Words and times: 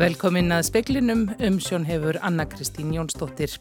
Velkomin 0.00 0.48
að 0.54 0.62
speklinum 0.70 1.26
umsjón 1.36 1.84
hefur 1.84 2.16
Anna 2.24 2.46
Kristín 2.48 2.94
Jónsdóttir. 2.96 3.52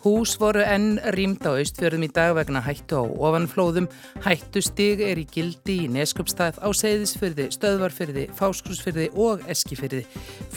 Hús 0.00 0.32
voru 0.40 0.62
enn 0.64 0.96
rýmd 1.12 1.44
á 1.44 1.52
austfjörðum 1.52 2.06
í 2.06 2.10
dag 2.14 2.32
vegna 2.38 2.62
hættu 2.64 3.02
á 3.02 3.04
ofanflóðum. 3.04 3.88
Hættu 4.24 4.62
stig 4.64 5.02
er 5.04 5.20
í 5.20 5.26
gildi 5.28 5.82
í 5.84 5.88
neskupstað 5.92 6.56
á 6.64 6.68
seyðisfyrði, 6.72 7.50
stöðvarfyrði, 7.52 8.28
fáskursfyrði 8.38 9.10
og 9.12 9.44
eskifyrði. 9.52 10.06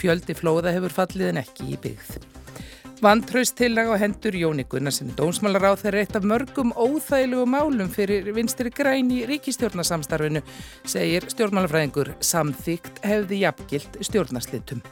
Fjöldi 0.00 0.38
flóða 0.38 0.72
hefur 0.78 0.96
fallið 0.96 1.34
en 1.34 1.42
ekki 1.44 1.74
í 1.74 1.80
byggð. 1.84 2.22
Vantraustillag 3.02 3.90
á 3.90 3.98
hendur 3.98 4.36
Jóni 4.38 4.62
Gunnarsinni 4.70 5.12
dómsmálar 5.18 5.74
á 5.74 5.80
þeirra 5.80 6.04
eitt 6.04 6.14
af 6.14 6.22
mörgum 6.22 6.70
óþægilegu 6.70 7.48
málum 7.50 7.90
fyrir 7.90 8.30
vinstri 8.30 8.70
græn 8.70 9.10
í 9.10 9.24
ríkistjórnarsamstarfinu, 9.26 10.44
segir 10.86 11.26
stjórnmálafræðingur 11.34 12.14
samþygt 12.22 13.02
hefði 13.02 13.42
jafngilt 13.42 13.98
stjórnarslitum. 14.06 14.86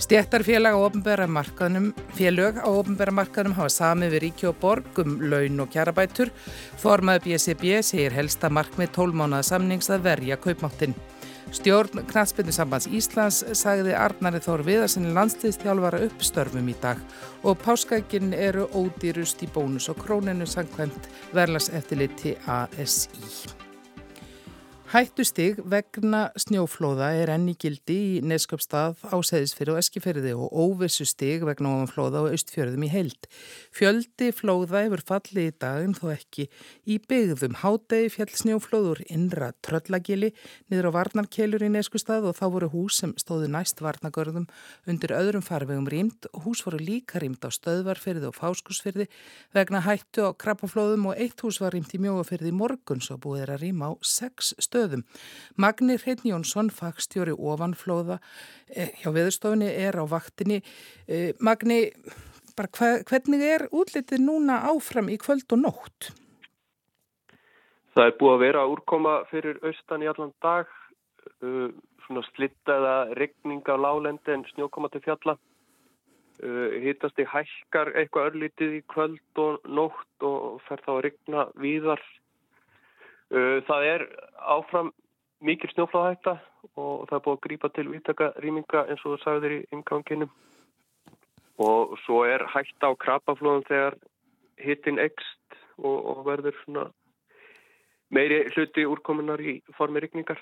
Stjættarfélag 0.00 0.72
á 0.72 0.80
ofnbæra 0.80 1.26
markaðnum, 1.28 1.90
félög 2.16 2.56
á 2.56 2.68
ofnbæra 2.72 3.12
markaðnum 3.12 3.52
hafa 3.58 3.68
samið 3.74 4.14
við 4.14 4.22
ríki 4.24 4.48
og 4.48 4.56
borg 4.62 5.00
um 5.02 5.18
laun 5.28 5.60
og 5.60 5.68
kjarabætur. 5.74 6.32
Formaði 6.80 7.34
BSB 7.34 7.82
segir 7.84 8.16
helsta 8.16 8.48
markmið 8.48 8.94
tólmánaða 8.96 9.50
samnings 9.50 9.92
að 9.92 10.06
verja 10.08 10.40
kaupmáttinn. 10.40 10.96
Stjórn 11.52 12.06
Knatsbyrnu 12.08 12.54
sambands 12.54 12.88
Íslands 12.88 13.42
sagði 13.58 13.92
Arnari 13.98 14.40
Þór 14.40 14.64
Viðarsinni 14.64 15.12
landsliðstjálfara 15.12 16.04
uppstörfum 16.06 16.68
í 16.72 16.76
dag 16.80 17.00
og 17.44 17.58
páskækin 17.60 18.32
eru 18.32 18.70
ódýrust 18.72 19.42
í 19.44 19.50
bónus 19.52 19.90
og 19.92 20.00
króninu 20.00 20.48
sangkvæmt 20.48 21.10
verlas 21.36 21.68
eftirliti 21.74 22.38
ASI. 22.48 23.68
Hættustig 24.90 25.60
vegna 25.70 26.32
snjóflóða 26.34 27.12
er 27.14 27.30
enni 27.30 27.52
gildi 27.54 27.94
í 27.94 28.22
Nesköpstað 28.26 29.04
á 29.06 29.22
Seðisfyrði 29.22 29.70
og 29.70 29.78
Eskifyrði 29.78 30.32
og 30.34 30.50
óvissu 30.50 31.04
stig 31.06 31.44
vegna 31.46 31.76
ofanflóða 31.76 32.24
og 32.24 32.32
austfjörðum 32.34 32.82
í 32.82 32.90
heild. 32.90 33.28
Fjöldi 33.70 34.32
flóða 34.34 34.80
hefur 34.88 35.04
fallið 35.06 35.46
í 35.46 35.52
daginn 35.62 35.94
þó 35.94 36.08
ekki 36.16 36.48
í 36.90 36.96
byggðum. 37.06 37.54
Hádegi 37.60 38.08
fjall 38.16 38.34
snjóflóður 38.40 39.04
innra 39.06 39.52
tröllagili 39.62 40.32
niður 40.72 40.90
á 40.90 40.96
Varnarkelur 40.98 41.62
í 41.62 41.70
Neskustad 41.70 42.26
og 42.26 42.34
þá 42.40 42.42
voru 42.56 42.72
hús 42.74 42.98
sem 43.04 43.14
stóðu 43.14 43.46
næst 43.54 43.78
Varnagörðum 43.86 44.48
undir 44.90 45.14
öðrum 45.14 45.46
farvegum 45.46 45.86
rýmt. 45.86 46.26
Hús 46.42 46.64
voru 46.66 46.82
líka 46.82 47.22
rýmt 47.22 47.46
á 47.46 47.50
Stöðvarfyrði 47.54 48.26
og 48.32 48.34
Fáskursfyrði 48.40 49.06
vegna 49.54 49.84
hættu 49.86 50.26
á 50.26 50.34
krabbaflóðum 50.34 51.12
og 51.12 51.22
eitt 51.22 51.46
hús 51.46 51.62
var 51.62 51.78
rýmt 51.78 51.94
í 51.94 52.02
Mjóafyrði 52.02 52.50
morgun 52.50 52.98
svo 52.98 53.20
búið 53.22 53.46
er 53.46 53.54
að 53.54 53.68
rýma 53.68 53.94
á 53.94 54.02
sex 54.02 54.50
stöð 54.58 54.79
stöðum. 54.80 55.04
Magni 55.56 55.98
Hrein 56.00 56.24
Jónsson, 56.24 56.70
fagstjóri 56.70 57.34
ofanflóða 57.36 58.20
eh, 58.74 58.92
hjá 59.02 59.12
veðurstofunni 59.12 59.68
er 59.68 59.98
á 60.00 60.04
vaktinni. 60.08 60.62
Eh, 61.08 61.34
Magni, 61.40 61.90
hva, 62.56 63.00
hvernig 63.08 63.44
er 63.44 63.68
útlitið 63.72 64.24
núna 64.24 64.62
áfram 64.70 65.10
í 65.12 65.18
kvöld 65.20 65.50
og 65.52 65.62
nótt? 65.64 66.10
Það 67.94 68.06
er 68.06 68.18
búið 68.20 68.34
að 68.34 68.42
vera 68.44 68.66
úrkoma 68.70 69.14
fyrir 69.30 69.60
austan 69.66 70.04
í 70.04 70.08
allan 70.08 70.32
dag, 70.40 70.68
uh, 71.42 71.68
svona 72.06 72.22
slittaða 72.30 72.94
regning 73.18 73.66
á 73.66 73.74
lálendi 73.74 74.30
en 74.30 74.44
snjókoma 74.52 74.88
til 74.92 75.02
fjalla. 75.02 75.34
Uh, 76.40 76.78
hittast 76.80 77.18
í 77.20 77.26
hækkar 77.28 77.90
eitthvað 77.98 78.30
örlítið 78.30 78.78
í 78.78 78.84
kvöld 78.88 79.42
og 79.42 79.66
nótt 79.66 80.24
og 80.24 80.62
fer 80.68 80.80
þá 80.86 80.92
að 80.94 81.02
regna 81.08 81.48
víðar 81.58 82.04
það 83.30 83.86
er 83.86 84.06
áfram 84.40 84.92
mikil 85.40 85.70
snjófláðhætta 85.72 86.36
og 86.76 87.08
það 87.08 87.16
er 87.16 87.24
búið 87.24 87.36
að 87.36 87.44
grípa 87.46 87.70
til 87.74 87.86
viðtaka 87.88 88.30
rýminga 88.44 88.86
eins 88.88 89.04
og 89.04 89.14
það 89.14 89.22
sagður 89.24 89.56
í 89.56 89.60
inganginum 89.76 90.32
og 91.60 91.94
svo 92.04 92.24
er 92.28 92.44
hætta 92.52 92.90
á 92.90 92.92
krabaflóðum 93.00 93.66
þegar 93.68 93.96
hittin 94.60 95.00
ekst 95.00 95.60
og, 95.80 95.96
og 96.12 96.24
verður 96.28 96.56
meiri 98.10 98.42
hluti 98.54 98.86
úrkomunar 98.88 99.40
í 99.40 99.60
formi 99.76 100.02
rykningar. 100.02 100.40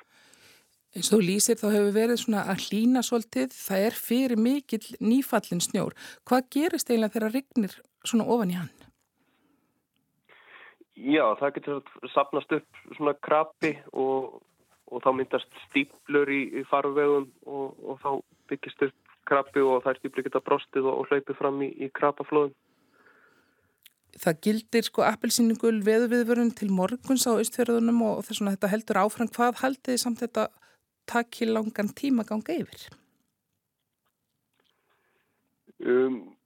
Eins 0.96 1.10
og 1.12 1.20
lýsir 1.20 1.58
þá 1.60 1.68
hefur 1.74 1.92
verið 1.92 2.22
svona 2.22 2.46
að 2.48 2.64
hlína 2.68 3.02
svolítið, 3.04 3.52
það 3.52 3.86
er 3.90 3.98
fyrir 3.98 4.40
mikil 4.40 4.80
nýfallin 5.04 5.60
snjór. 5.60 5.96
Hvað 6.24 6.48
gerist 6.54 6.88
eiginlega 6.88 7.18
þegar 7.18 7.34
rygnir 7.36 7.76
svona 8.08 8.24
ofan 8.24 8.54
í 8.54 8.56
hann? 8.56 8.77
Já, 10.98 11.22
það 11.38 11.52
getur 11.58 11.82
sapnast 12.10 12.52
upp 12.56 12.78
svona 12.96 13.14
krapi 13.22 13.76
og, 13.92 14.40
og 14.90 15.02
þá 15.04 15.10
myndast 15.14 15.60
stíplur 15.68 16.30
í, 16.32 16.40
í 16.58 16.64
farvegum 16.66 17.28
og, 17.46 17.76
og 17.86 18.00
þá 18.02 18.10
byggist 18.50 18.82
upp 18.88 19.12
krapi 19.28 19.62
og 19.62 19.84
það 19.84 19.92
er 19.92 20.00
stípli 20.00 20.24
geta 20.26 20.42
brostið 20.42 20.88
og, 20.88 21.02
og 21.02 21.12
hlaupið 21.12 21.38
fram 21.38 21.60
í, 21.62 21.68
í 21.84 21.90
krapaflóðum. 21.94 22.56
Það 24.18 24.40
gildir 24.42 24.86
sko 24.88 25.04
appelsíningul 25.06 25.76
veðuviðvörun 25.86 26.50
til 26.58 26.72
morguns 26.74 27.28
á 27.28 27.36
austferðunum 27.36 28.00
og 28.08 28.24
þess 28.26 28.42
að 28.42 28.56
þetta 28.56 28.72
heldur 28.72 29.00
áfram. 29.04 29.30
Hvað 29.36 29.60
haldið 29.62 29.92
þið 29.92 30.00
samt 30.02 30.22
þetta 30.24 30.48
takki 31.06 31.46
langan 31.46 31.92
tíma 31.94 32.24
ganga 32.26 32.56
yfir? 32.58 32.88
Um, 35.78 36.37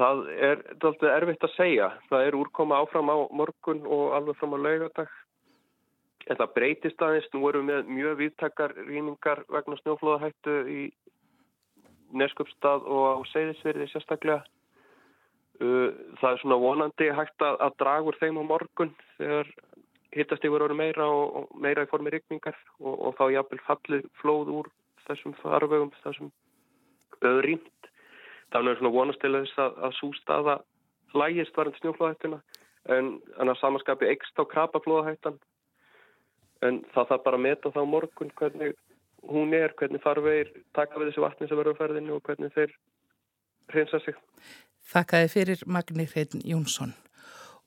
Það 0.00 0.20
er 0.32 0.60
doldið 0.80 1.10
erfitt 1.12 1.42
að 1.44 1.56
segja. 1.58 1.88
Það 2.08 2.26
er 2.26 2.36
úrkoma 2.38 2.78
áfram 2.80 3.10
á 3.12 3.16
morgun 3.36 3.82
og 3.84 4.14
alveg 4.16 4.38
fram 4.40 4.56
á 4.56 4.58
laugadag. 4.64 5.10
En 6.30 6.38
það 6.38 6.54
breytist 6.56 7.02
aðeins. 7.04 7.28
Nú 7.34 7.42
erum 7.50 7.68
við 7.68 7.82
með 7.82 7.90
mjög 7.98 8.14
viðtakar 8.22 8.76
rýningar 8.86 9.42
vegna 9.52 9.76
snjóflóðahættu 9.82 10.56
í 10.72 10.80
Neskjöpstað 12.16 12.88
og 12.90 13.04
á 13.06 13.16
Seyðisverði 13.30 13.90
sérstaklega. 13.90 14.40
Uh, 15.60 15.92
það 16.22 16.30
er 16.30 16.40
svona 16.40 16.56
vonandi 16.62 17.10
hægt 17.12 17.44
að, 17.44 17.58
að 17.60 17.74
draga 17.82 18.08
úr 18.08 18.16
þeim 18.16 18.38
á 18.40 18.44
morgun 18.48 18.94
þegar 19.18 19.50
hittast 20.16 20.46
yfir 20.48 20.64
orðu 20.64 20.78
meira 20.78 21.04
og 21.12 21.50
meira 21.60 21.84
í 21.84 21.90
formi 21.90 22.14
rykningar 22.14 22.56
og, 22.80 22.94
og 22.94 23.12
þá 23.18 23.24
jafnvel 23.34 23.60
fallið 23.66 24.06
flóð 24.22 24.54
úr 24.56 24.70
þessum 25.04 25.36
farvegum, 25.42 25.92
þessum 26.00 26.32
öðrýmt 27.20 27.68
þannig 28.52 28.72
er 28.72 28.80
svona 28.80 28.94
vonast 28.94 29.20
til 29.22 29.32
þess 29.36 29.62
að, 29.62 29.78
að 29.86 29.96
svo 29.98 30.10
staða 30.18 30.56
lægist 31.14 31.56
varðin 31.56 31.78
snjóflóðhættuna 31.80 32.40
en 32.90 33.10
þannig 33.36 33.54
að 33.54 33.60
samanskapi 33.60 34.10
ekst 34.10 34.40
á 34.40 34.44
krapaflóðhættan 34.52 35.38
en 36.66 36.80
það 36.94 37.12
þarf 37.12 37.26
bara 37.26 37.40
að 37.40 37.46
meta 37.46 37.72
þá 37.74 37.82
morgun 37.88 38.32
hvernig 38.38 38.76
hún 39.28 39.54
er, 39.56 39.74
hvernig 39.76 40.02
farvegir 40.04 40.50
taka 40.76 40.98
við 41.00 41.10
þessu 41.10 41.24
vatni 41.24 41.48
sem 41.48 41.60
verður 41.60 41.76
á 41.76 41.80
ferðinu 41.82 42.16
og 42.16 42.24
hvernig 42.24 42.52
þeir 42.56 42.74
reynsa 43.74 44.00
sig. 44.04 44.16
Þakkaði 44.90 45.30
fyrir 45.34 45.64
Magni 45.66 46.06
Hrein 46.08 46.44
Jónsson. 46.46 46.94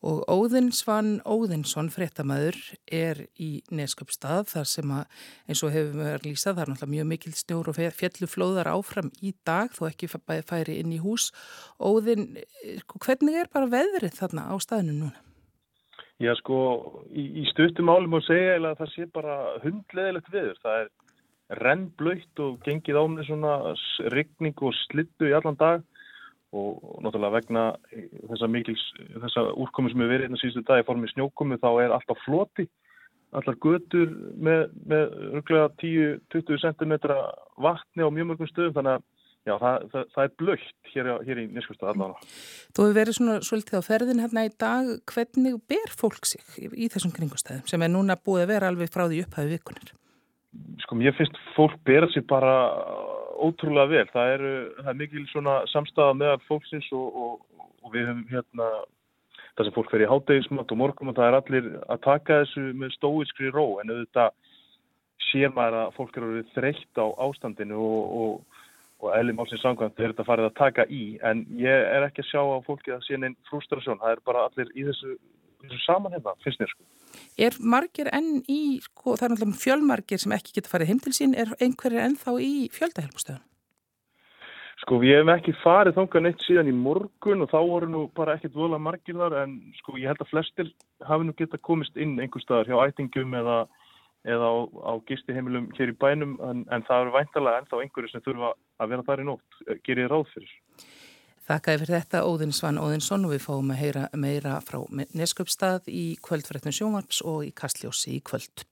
Og 0.04 0.20
Óðinsvann 0.28 1.22
Óðinsson, 1.24 1.88
frettamæður, 1.94 2.58
er 2.92 3.22
í 3.40 3.62
Nesköpstað 3.72 4.50
þar 4.52 4.68
sem 4.68 4.90
að, 4.92 5.20
eins 5.48 5.62
og 5.64 5.72
hefur 5.72 5.94
við 5.94 6.10
verið 6.10 6.26
lýsað, 6.28 6.58
það 6.58 6.64
er 6.64 6.72
náttúrulega 6.74 6.94
mjög 6.96 7.08
mikil 7.12 7.32
stjór 7.40 7.70
og 7.72 7.80
fjelluflóðar 8.02 8.72
áfram 8.74 9.12
í 9.24 9.32
dag, 9.48 9.72
þó 9.72 9.86
ekki 9.88 10.10
færi 10.12 10.76
inn 10.82 10.92
í 10.92 11.00
hús. 11.04 11.30
Óðin, 11.80 12.34
hvernig 12.98 13.40
er 13.46 13.52
bara 13.54 13.72
veðrið 13.72 14.20
þarna 14.20 14.50
á 14.52 14.56
staðinu 14.60 14.98
núna? 14.98 15.24
Já, 16.20 16.34
sko, 16.40 16.58
í, 17.08 17.24
í 17.40 17.48
stuttum 17.54 17.90
álum 17.92 18.20
að 18.20 18.28
segja 18.28 18.60
að 18.60 18.76
það 18.84 18.92
sé 18.98 19.08
bara 19.16 19.40
hundleðilegt 19.64 20.36
veður. 20.36 20.60
Það 20.64 20.84
er 20.84 20.92
rennblöytt 21.64 22.44
og 22.44 22.60
gengið 22.68 23.00
á 23.00 23.04
með 23.08 23.28
svona 23.30 23.56
rigning 24.12 24.68
og 24.68 24.76
slittu 24.84 25.32
í 25.32 25.36
allan 25.36 25.60
dag 25.60 25.88
og 26.54 27.02
náttúrulega 27.02 27.38
vegna 27.40 27.66
þessa 28.30 28.50
mikils, 28.52 28.84
þessa 29.26 29.48
úrkomi 29.58 29.92
sem 29.92 30.04
við 30.04 30.12
verið 30.14 30.28
hérna 30.28 30.42
síðustu 30.42 30.66
dag 30.68 30.84
í 30.84 30.88
formi 30.88 31.10
snjókomi 31.12 31.60
þá 31.62 31.70
er 31.84 31.96
alltaf 31.96 32.22
floti, 32.28 32.68
allar 33.34 33.58
götur 33.64 34.14
með, 34.38 34.68
með 34.86 35.18
örglega 35.40 35.72
10-20 35.82 36.62
cm 36.62 36.94
vatni 37.66 38.06
á 38.06 38.10
mjög 38.14 38.30
mörgum 38.30 38.52
stöðum 38.52 38.78
þannig 38.78 39.00
að 39.00 39.08
já, 39.48 39.56
það, 39.58 39.88
það, 39.92 40.06
það 40.14 40.24
er 40.26 40.36
blökt 40.42 40.92
hér, 40.94 41.10
hér 41.28 41.42
í 41.42 41.48
Neskvistad 41.56 41.92
allavega. 41.92 42.30
Þú 42.76 42.86
hefur 42.86 42.98
verið 43.00 43.18
svona 43.18 43.40
svolítið 43.48 43.82
á 43.82 43.88
ferðin 43.88 44.24
hérna 44.24 44.46
í 44.48 44.54
dag, 44.64 44.94
hvernig 45.10 45.60
ber 45.74 45.98
fólk 46.04 46.30
sig 46.30 46.46
í, 46.62 46.88
þessum 46.94 47.14
kringustæðum 47.16 47.68
sem 47.70 47.86
er 47.86 47.92
núna 47.92 48.18
búið 48.20 48.46
að 48.46 48.54
vera 48.56 48.72
alveg 48.72 48.94
frá 48.94 49.06
því 49.08 49.26
upphæðu 49.26 49.58
vikunar? 49.58 49.94
Sko 50.86 50.98
mér 51.00 51.16
finnst 51.18 51.38
fólk 51.58 51.76
bera 51.88 52.10
sig 52.14 52.26
bara 52.30 52.54
ótrúlega 53.44 53.92
vel. 53.92 54.06
Það 54.14 54.34
er, 54.36 54.46
það 54.80 54.92
er 54.94 55.00
mikil 55.02 55.26
samstafa 55.72 56.18
meðal 56.18 56.42
fólksins 56.48 56.90
og, 56.96 57.20
og, 57.24 57.66
og 57.84 57.96
við 57.96 58.10
höfum 58.10 58.26
hérna 58.32 58.70
það 59.54 59.68
sem 59.68 59.76
fólk 59.76 59.92
fer 59.94 60.04
í 60.04 60.10
hátdegismat 60.10 60.72
og 60.74 60.80
morgum 60.80 61.12
og 61.12 61.18
það 61.18 61.30
er 61.30 61.38
allir 61.40 61.70
að 61.94 62.02
taka 62.08 62.40
þessu 62.42 62.64
með 62.80 62.96
stóiskri 62.96 63.52
ró 63.54 63.66
en 63.82 63.94
auðvitað 63.94 64.34
sér 65.30 65.54
maður 65.54 65.80
að 65.82 65.94
fólk 65.98 66.18
eru 66.20 66.42
þreytt 66.56 67.02
á 67.02 67.06
ástandinu 67.26 67.78
og, 67.78 68.34
og 69.04 69.14
eðli 69.18 69.36
málsins 69.38 69.62
samkvæmt 69.66 70.00
er 70.00 70.14
þetta 70.14 70.26
farið 70.28 70.50
að 70.50 70.58
taka 70.60 70.88
í 70.90 71.04
en 71.30 71.46
ég 71.60 71.88
er 71.94 72.08
ekki 72.08 72.24
að 72.24 72.30
sjá 72.32 72.42
á 72.42 72.66
fólki 72.66 72.94
að 72.96 73.06
sé 73.08 73.20
neinn 73.20 73.38
frustrasjón. 73.50 74.02
Það 74.02 74.16
er 74.16 74.24
bara 74.26 74.48
allir 74.48 74.74
í 74.74 74.88
þessu, 74.90 75.18
þessu 75.64 75.82
saman 75.86 76.16
hérna, 76.16 76.36
finnst 76.46 76.62
mér 76.62 76.74
sko. 76.74 76.86
Er 77.38 77.56
margir 77.60 78.10
enn 78.14 78.44
í, 78.50 78.80
sko, 78.84 79.18
það 79.18 79.26
er 79.26 79.34
náttúrulega 79.34 79.64
fjölmargir 79.64 80.22
sem 80.22 80.36
ekki 80.36 80.58
geta 80.58 80.72
farið 80.72 80.94
heim 80.94 81.02
til 81.04 81.16
sín, 81.16 81.34
er 81.38 81.56
einhverjir 81.60 82.06
ennþá 82.06 82.38
í 82.42 82.54
fjöldahjálpstöðun? 82.74 83.44
Sko 84.84 84.98
við 85.00 85.14
hefum 85.16 85.30
ekki 85.32 85.54
farið 85.62 85.96
þángan 85.96 86.28
eitt 86.28 86.42
síðan 86.44 86.68
í 86.68 86.74
morgun 86.76 87.46
og 87.46 87.52
þá 87.54 87.60
voru 87.70 87.88
nú 87.88 88.02
bara 88.18 88.34
ekkert 88.36 88.58
vola 88.58 88.80
margir 88.82 89.16
þar 89.16 89.38
en 89.46 89.54
sko 89.78 89.96
ég 89.96 90.12
held 90.12 90.24
að 90.26 90.32
flestir 90.34 90.74
hafi 91.08 91.28
nú 91.28 91.36
geta 91.40 91.60
komist 91.70 91.96
inn 91.96 92.18
einhver 92.20 92.44
staðar 92.44 92.68
hjá 92.68 92.90
ætingum 92.90 93.38
eða, 93.40 93.62
eða 94.28 94.50
á, 94.52 94.56
á 94.68 94.94
gistiheimilum 95.08 95.70
hér 95.78 95.94
í 95.94 95.98
bænum 96.04 96.36
en, 96.50 96.66
en 96.68 96.84
það 96.90 97.06
eru 97.06 97.16
væntalega 97.16 97.64
ennþá 97.64 97.80
einhverju 97.86 98.12
sem 98.12 98.26
þurfa 98.28 98.52
að 98.84 98.92
vera 98.92 99.08
þar 99.08 99.24
í 99.24 99.30
nótt, 99.30 99.64
gerir 99.88 100.12
ráð 100.12 100.28
fyrir. 100.34 100.54
Þakkaði 101.44 101.82
fyrir 101.82 101.98
þetta 101.98 102.24
Óðinn 102.24 102.54
Svann 102.56 102.80
Óðinsson 102.80 103.26
og 103.28 103.34
við 103.34 103.42
fáum 103.44 103.74
að 103.74 103.82
heyra 103.82 104.06
meira 104.16 104.60
frá 104.64 104.80
Nesköpstað 105.12 105.90
í 105.92 106.06
kvöldfrættum 106.24 106.76
sjónvarps 106.76 107.20
og 107.28 107.44
í 107.50 107.52
Kastljósi 107.52 108.16
í 108.16 108.24
kvöld. 108.24 108.64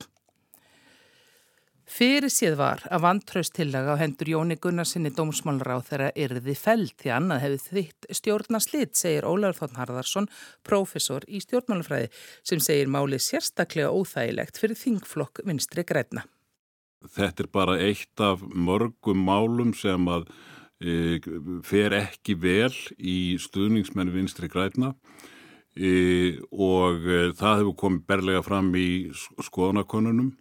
Fyrir 1.92 2.30
síð 2.32 2.54
var 2.56 2.80
að 2.88 3.02
vantraustillega 3.04 3.92
á 3.92 4.00
hendur 4.00 4.30
Jóni 4.32 4.56
Gunnarsinni 4.56 5.10
dómsmálráð 5.12 5.82
þeirra 5.90 6.06
yrði 6.24 6.54
feld 6.56 6.94
því 7.02 7.10
annað 7.12 7.42
hefði 7.42 7.58
þitt 7.66 8.08
stjórnarslitt, 8.16 8.94
segir 8.96 9.26
Ólaur 9.28 9.58
Þórn 9.58 9.76
Harðarsson, 9.76 10.28
profesor 10.64 11.26
í 11.28 11.42
stjórnmálafræði, 11.44 12.08
sem 12.48 12.62
segir 12.64 12.88
máli 12.88 13.18
sérstaklega 13.20 13.92
óþægilegt 13.92 14.62
fyrir 14.62 14.80
þingflokk 14.80 15.42
vinstri 15.44 15.84
græna. 15.84 16.24
Þetta 17.12 17.44
er 17.44 17.52
bara 17.52 17.76
eitt 17.82 18.24
af 18.24 18.40
mörgum 18.40 19.26
málum 19.28 19.76
sem 19.76 20.08
að 20.08 20.30
fer 21.66 21.94
ekki 21.96 22.34
vel 22.40 22.72
í 22.98 23.36
stuðningsmenn 23.40 24.12
vinstri 24.14 24.50
græna 24.50 24.92
e, 25.76 26.38
og 26.50 27.06
e, 27.06 27.20
það 27.38 27.62
hefur 27.62 27.76
komið 27.84 28.06
berlega 28.10 28.42
fram 28.46 28.72
í 28.74 28.90
skoðanakonunum 29.14 30.32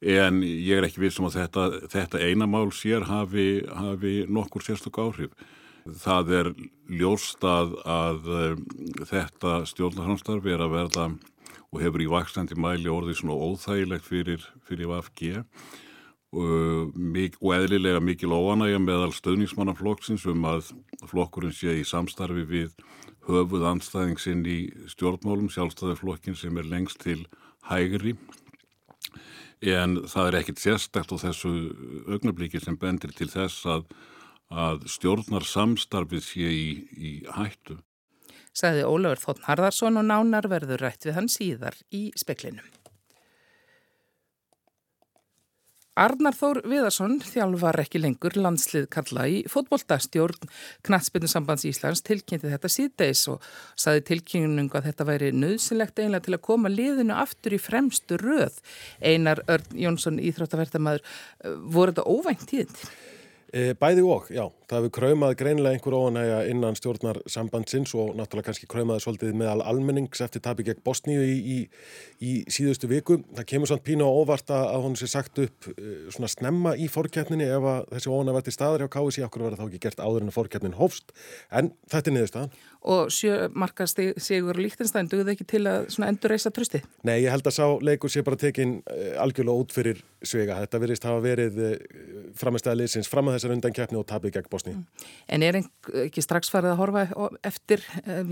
en 0.00 0.42
ég 0.42 0.78
er 0.78 0.86
ekki 0.88 1.02
vissum 1.02 1.28
að 1.28 1.40
þetta, 1.42 1.64
þetta 1.92 2.20
eina 2.24 2.48
mál 2.48 2.70
sér 2.72 3.04
hafi, 3.08 3.64
hafi 3.68 4.24
nokkur 4.28 4.64
sérstök 4.64 4.96
áhrif. 5.00 5.34
Það 6.00 6.32
er 6.38 6.48
ljóst 6.92 7.44
að, 7.44 7.74
þetta 9.08 9.60
stjórnarhanstarf 9.68 10.48
er 10.48 10.64
að 10.64 10.74
verða 10.76 11.06
og 11.70 11.82
hefur 11.84 12.02
í 12.02 12.08
vaksandi 12.10 12.56
mæli 12.58 12.90
orðið 12.90 13.20
svona 13.20 13.36
óþægilegt 13.36 14.06
fyrir, 14.08 14.44
fyrir 14.66 14.90
VFG 14.90 15.44
og, 16.30 16.94
og 17.40 17.52
eðlilega 17.56 18.00
mikil 18.04 18.32
óanægja 18.34 18.80
meðal 18.82 19.12
stöðningsmannaflokksins 19.16 20.26
um 20.30 20.46
að 20.46 20.70
flokkurinn 21.10 21.54
sé 21.56 21.80
í 21.80 21.86
samstarfi 21.86 22.46
við 22.46 22.76
höfuð 23.26 23.66
anstæðingsinn 23.70 24.44
í 24.48 24.60
stjórnmálum, 24.90 25.50
sjálfstæðarflokkin 25.52 26.38
sem 26.38 26.56
er 26.58 26.68
lengst 26.70 27.02
til 27.02 27.24
hægri 27.68 28.16
en 29.60 30.00
það 30.08 30.30
er 30.30 30.38
ekkit 30.40 30.62
sérstækt 30.62 31.12
á 31.12 31.16
þessu 31.26 31.52
augnablíki 32.08 32.62
sem 32.62 32.78
bendir 32.80 33.12
til 33.16 33.28
þess 33.28 33.66
að, 33.68 33.84
að 34.48 34.86
stjórnar 34.88 35.44
samstarfið 35.44 36.24
sé 36.24 36.48
í, 36.48 36.68
í 36.96 37.12
hættu. 37.36 37.80
Saði 38.56 38.82
Ólafur 38.88 39.20
Þóttn 39.24 39.46
Harðarsson 39.46 40.00
og 40.00 40.08
nánar 40.08 40.48
verður 40.50 40.86
rætt 40.86 41.06
við 41.06 41.18
hann 41.18 41.30
síðar 41.30 41.76
í 41.94 42.08
speklinum. 42.18 42.79
Arnar 46.00 46.32
Þór 46.32 46.62
Viðarsson 46.64 47.18
þjálfar 47.20 47.76
ekki 47.82 48.00
lengur 48.00 48.32
landslið 48.40 48.86
kalla 48.94 49.26
í 49.28 49.42
fótbolltastjórn 49.52 50.48
Knatsbyrnussambands 50.86 51.66
Íslands 51.68 52.00
tilkynnti 52.06 52.48
þetta 52.48 52.70
síðdeis 52.72 53.26
og 53.28 53.44
saði 53.76 54.06
tilkynningu 54.08 54.78
að 54.80 54.88
þetta 54.88 55.06
væri 55.10 55.28
nöðsynlegt 55.36 56.00
einlega 56.00 56.24
til 56.24 56.38
að 56.38 56.42
koma 56.46 56.72
liðinu 56.72 57.18
aftur 57.20 57.52
í 57.52 57.60
fremstu 57.60 58.16
röð. 58.22 58.56
Einar 59.04 59.44
Örn 59.44 59.76
Jónsson 59.76 60.22
Íþróttavertamæður, 60.24 61.04
voru 61.68 61.92
þetta 61.92 62.08
óvænt 62.08 62.48
tíðindi? 62.48 62.90
E, 63.52 63.66
bæði 63.76 64.06
og, 64.06 64.32
já. 64.32 64.46
Það 64.70 64.84
hefur 64.84 64.92
kraumað 64.94 65.32
greinlega 65.40 65.74
einhver 65.74 65.94
óanægja 65.98 66.36
innan 66.46 66.76
stjórnar 66.78 67.18
sambandsins 67.26 67.90
og 67.98 68.12
náttúrulega 68.14 68.52
kannski 68.52 68.68
kraumaði 68.70 69.02
svolítið 69.02 69.32
meðal 69.40 69.64
almennings 69.66 70.22
eftir 70.22 70.44
tabi 70.44 70.62
gegn 70.68 70.84
Bosníu 70.86 71.24
í, 71.26 71.34
í, 71.42 71.56
í 72.22 72.34
síðustu 72.46 72.86
viku. 72.90 73.18
Það 73.34 73.48
kemur 73.50 73.72
svona 73.72 73.82
pínu 73.88 74.06
á 74.06 74.10
óvart 74.14 74.52
að 74.54 74.84
hún 74.86 74.94
sé 75.00 75.10
sagt 75.10 75.42
upp 75.42 75.70
e, 75.74 75.96
svona 76.14 76.30
snemma 76.30 76.76
í 76.78 76.86
fórkjætninni 76.86 77.50
ef 77.50 77.66
þessi 77.96 78.14
óanægja 78.14 78.36
verði 78.38 78.54
staður 78.54 78.86
hjá 78.86 78.92
KSI, 78.94 79.26
okkur 79.26 79.48
verður 79.48 79.64
þá 79.64 79.66
ekki 79.66 79.82
gert 79.88 80.04
áður 80.06 80.22
en 80.22 80.30
að 80.30 80.38
fórkjætnin 80.38 80.78
hófst, 80.78 81.10
en 81.50 81.74
þetta 81.90 82.12
er 82.12 82.16
niðurstaðan 82.20 82.54
og 82.80 83.10
sjömarkast 83.12 84.00
Sigur 84.22 84.56
Líktenstein 84.56 85.08
duði 85.10 85.34
ekki 85.34 85.44
til 85.48 85.66
að 85.68 85.90
endur 86.06 86.32
reysa 86.32 86.52
trösti? 86.54 86.80
Nei, 87.04 87.20
ég 87.26 87.32
held 87.32 87.44
að 87.46 87.56
sá 87.58 87.66
leikur 87.84 88.12
sé 88.12 88.22
bara 88.24 88.38
tekin 88.40 88.78
uh, 88.88 89.20
algjörlega 89.20 89.64
út 89.64 89.74
fyrir 89.74 90.00
svega. 90.24 90.56
Þetta 90.64 90.80
að 94.60 94.70
Bosni. 94.70 94.74
Mm. 94.76 94.84
En 95.30 95.44
er 95.44 95.58
ekki 96.04 96.22
strax 96.24 96.50
farið 96.52 96.74
að 96.74 96.80
horfa 96.80 97.28
eftir 97.46 97.82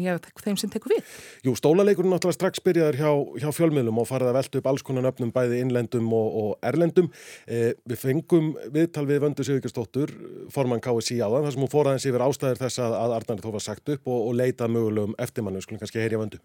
já, 0.03 0.17
þeim 0.43 0.59
sem 0.61 0.71
tekur 0.73 0.95
við? 0.97 1.15
Jú, 1.47 1.55
stólaleikurinn 1.59 2.13
náttúrulega 2.13 2.37
strax 2.37 2.63
byrjaður 2.65 2.99
hjá, 2.99 3.11
hjá 3.45 3.49
fjölmiðlum 3.55 4.01
og 4.03 4.09
farið 4.09 4.33
að 4.33 4.39
velta 4.39 4.61
upp 4.61 4.71
alls 4.73 4.85
konar 4.87 5.07
nöfnum 5.07 5.33
bæði 5.35 5.63
innlendum 5.65 6.13
og, 6.13 6.29
og 6.43 6.69
erlendum. 6.69 7.11
Eh, 7.47 7.73
við 7.89 8.03
fengum 8.03 8.53
viðtal 8.75 9.07
við 9.09 9.25
Vöndu 9.25 9.47
Sigurgestóttur, 9.47 10.15
formann 10.55 10.85
KSI 10.85 11.21
áðan, 11.23 11.47
þar 11.47 11.57
sem 11.57 11.67
hún 11.67 11.73
fór 11.73 11.91
aðeins 11.93 12.09
yfir 12.11 12.27
ástæðir 12.27 12.63
þess 12.63 12.85
að, 12.85 12.97
að 12.99 13.19
Arnar 13.19 13.45
þó 13.45 13.51
var 13.57 13.65
sagt 13.65 13.95
upp 13.95 14.09
og, 14.09 14.31
og 14.31 14.39
leita 14.39 14.71
mögulegum 14.71 15.19
eftirmannu, 15.19 15.63
skulum 15.65 15.83
kannski 15.83 16.03
heyri 16.03 16.19
á 16.19 16.23
vöndu. 16.23 16.43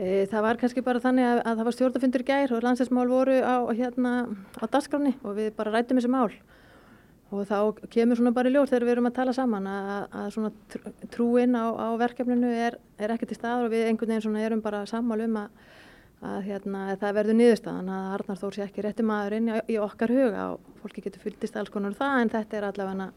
E, 0.00 0.24
það 0.30 0.44
var 0.46 0.58
kannski 0.60 0.82
bara 0.84 1.02
þannig 1.02 1.26
að, 1.28 1.42
að 1.44 1.58
það 1.58 1.66
var 1.66 1.76
stjórnafundur 1.76 2.22
gær 2.24 2.54
og 2.56 2.64
landsinsmál 2.64 3.08
voru 3.10 3.36
á, 3.44 3.56
hérna, 3.76 4.12
á 4.56 4.64
dasgráni 4.72 5.12
og 5.20 5.36
við 5.36 5.50
bara 5.58 5.74
rættum 5.74 6.00
þessi 6.00 6.12
mál 6.12 6.30
og 7.30 7.46
þá 7.46 7.86
kemur 7.92 8.18
svona 8.18 8.32
bara 8.34 8.50
í 8.50 8.54
ljóð 8.54 8.72
þegar 8.72 8.86
við 8.86 8.92
erum 8.96 9.08
að 9.10 9.16
tala 9.20 9.34
saman 9.34 9.66
að, 9.70 9.90
að 10.18 10.30
svona 10.34 10.50
trúin 11.14 11.54
á, 11.54 11.66
á 11.78 11.88
verkefninu 12.00 12.50
er, 12.66 12.78
er 12.98 13.14
ekki 13.14 13.28
til 13.30 13.38
staður 13.38 13.68
og 13.68 13.74
við 13.74 13.86
einhvern 13.86 14.10
veginn 14.10 14.24
svona 14.26 14.42
erum 14.46 14.62
bara 14.64 14.82
sammál 14.90 15.20
um 15.26 15.38
að, 15.44 15.60
að 16.26 16.40
hérna, 16.48 16.80
það 16.98 17.18
verður 17.20 17.38
niðurstaðan 17.38 17.92
að 17.94 18.08
Arnar 18.16 18.40
Þór 18.42 18.56
sé 18.56 18.64
ekki 18.66 18.86
rétti 18.86 19.06
maður 19.06 19.38
inn 19.38 19.52
í, 19.52 19.60
í 19.76 19.78
okkar 19.78 20.14
huga 20.16 20.48
og 20.56 20.82
fólki 20.82 21.06
getur 21.06 21.22
fylgist 21.22 21.60
alls 21.60 21.70
konar 21.70 21.94
það 21.98 22.24
en 22.24 22.34
þetta 22.34 22.58
er 22.58 22.68
allavega 22.72 23.10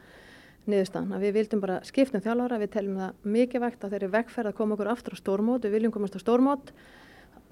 niðurstaðan. 0.70 1.18
Að 1.18 1.26
við 1.26 1.36
vildum 1.40 1.64
bara 1.66 1.82
skiptum 1.84 2.22
þjálfara, 2.24 2.62
við 2.62 2.74
teljum 2.78 3.02
það 3.02 3.30
mikið 3.34 3.66
vægt 3.66 3.84
að 3.84 3.96
þeirri 3.98 4.14
vegferð 4.14 4.54
að 4.54 4.58
koma 4.62 4.78
okkur 4.78 4.94
aftur 4.94 5.18
á 5.18 5.20
stórmót, 5.20 5.66
við 5.66 5.76
viljum 5.76 5.92
komast 5.96 6.16
á 6.16 6.24
stórmót, 6.24 6.72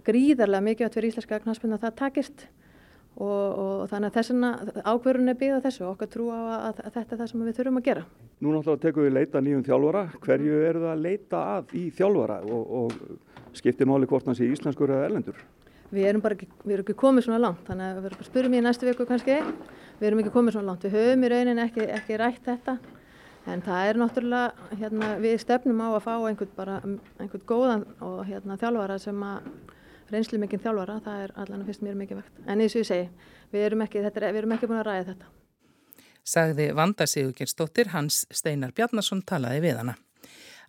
gríðarlega 0.07 0.67
mikið 0.69 0.87
átt 0.87 0.95
fyrir 0.95 1.11
íslenska 1.11 1.41
knastbyrna 1.43 1.81
að 1.81 1.89
það 1.89 1.97
takist 2.05 2.45
og, 3.17 3.59
og 3.63 3.89
þannig 3.91 4.11
að 4.11 4.17
þessuna 4.19 4.51
ákverðun 4.85 5.33
er 5.33 5.39
byggðað 5.39 5.65
þessu 5.67 5.85
og 5.85 5.93
okkar 5.95 6.11
trú 6.13 6.29
á 6.31 6.39
að, 6.39 6.79
að 6.85 6.93
þetta 6.95 7.15
er 7.15 7.21
það 7.21 7.31
sem 7.31 7.43
við 7.45 7.57
þurfum 7.59 7.81
að 7.81 7.87
gera. 7.89 8.05
Nú 8.41 8.53
náttúrulega 8.55 8.83
tekum 8.85 9.05
við 9.05 9.15
leita 9.17 9.41
nýjum 9.43 9.65
þjálfara, 9.67 10.05
hverju 10.23 10.61
eru 10.69 10.83
það 10.85 10.93
að 10.93 11.03
leita 11.05 11.41
að 11.57 11.75
í 11.77 11.83
þjálfara? 11.97 12.37
Og, 12.47 12.71
og 12.81 13.57
skiptir 13.57 13.89
máli 13.89 14.07
hvort 14.09 14.29
hans 14.29 14.41
í 14.41 14.47
íslenskur 14.51 14.93
eða 14.95 15.09
erlendur? 15.09 15.43
Við 15.91 16.07
erum 16.07 16.23
bara 16.23 16.37
ekki, 16.37 16.47
við 16.63 16.77
erum 16.77 16.85
ekki 16.85 16.97
komið 17.01 17.27
svona 17.27 17.41
langt, 17.43 17.65
þannig 17.67 17.89
að 17.89 17.97
við 17.97 18.07
erum 18.09 18.21
bara 18.21 18.29
spyrjum 18.29 18.55
í 18.55 18.63
næstu 18.63 18.87
viku 18.87 19.07
kannski, 19.09 19.37
við 19.99 20.07
erum 20.07 20.21
ekki 20.23 20.33
komið 20.37 20.55
svona 20.55 20.71
langt, 20.71 20.85
við 20.87 20.95
höfum 20.95 21.25
í 21.27 21.31
rauninni 21.33 21.63
ekki, 21.65 21.87
ekki 21.97 22.19
rætt 22.21 22.47
þetta. 22.47 22.77
En 23.51 23.63
það 23.65 23.89
er 23.89 23.99
náttúrulega, 23.99 24.69
hérna, 24.79 25.09
við 25.19 25.35
stefnum 25.41 25.81
á 25.83 25.87
að 25.89 26.03
fá 26.05 26.13
einhvern 26.15 26.55
bara, 26.55 26.77
einhvern 27.19 27.45
góðan 27.49 27.85
og 28.05 28.21
hérna 28.29 28.57
þjálfara 28.61 28.99
sem 29.01 29.23
að 29.25 29.49
reynslu 30.11 30.39
mikinn 30.41 30.61
þjálfara, 30.63 30.99
það 31.05 31.23
er 31.25 31.33
allan 31.43 31.63
að 31.63 31.71
fyrst 31.71 31.85
mér 31.85 31.99
mikið 31.99 32.21
vekt. 32.21 32.41
En 32.45 32.63
eins 32.63 32.75
og 32.75 32.83
ég 32.83 32.89
segi, 32.89 33.29
við 33.53 33.67
erum 33.67 33.85
ekki, 33.85 34.03
er, 34.03 34.27
við 34.27 34.41
erum 34.43 34.55
ekki 34.57 34.69
búin 34.69 34.81
að 34.81 34.87
ræða 34.89 35.07
þetta. 35.11 35.31
Sagði 36.31 36.67
Vanda 36.77 37.07
Sigurgeirsdóttir, 37.09 37.91
Hans 37.95 38.25
Steinar 38.29 38.73
Bjarnason 38.77 39.23
talaði 39.25 39.63
við 39.65 39.81
hana. 39.81 39.95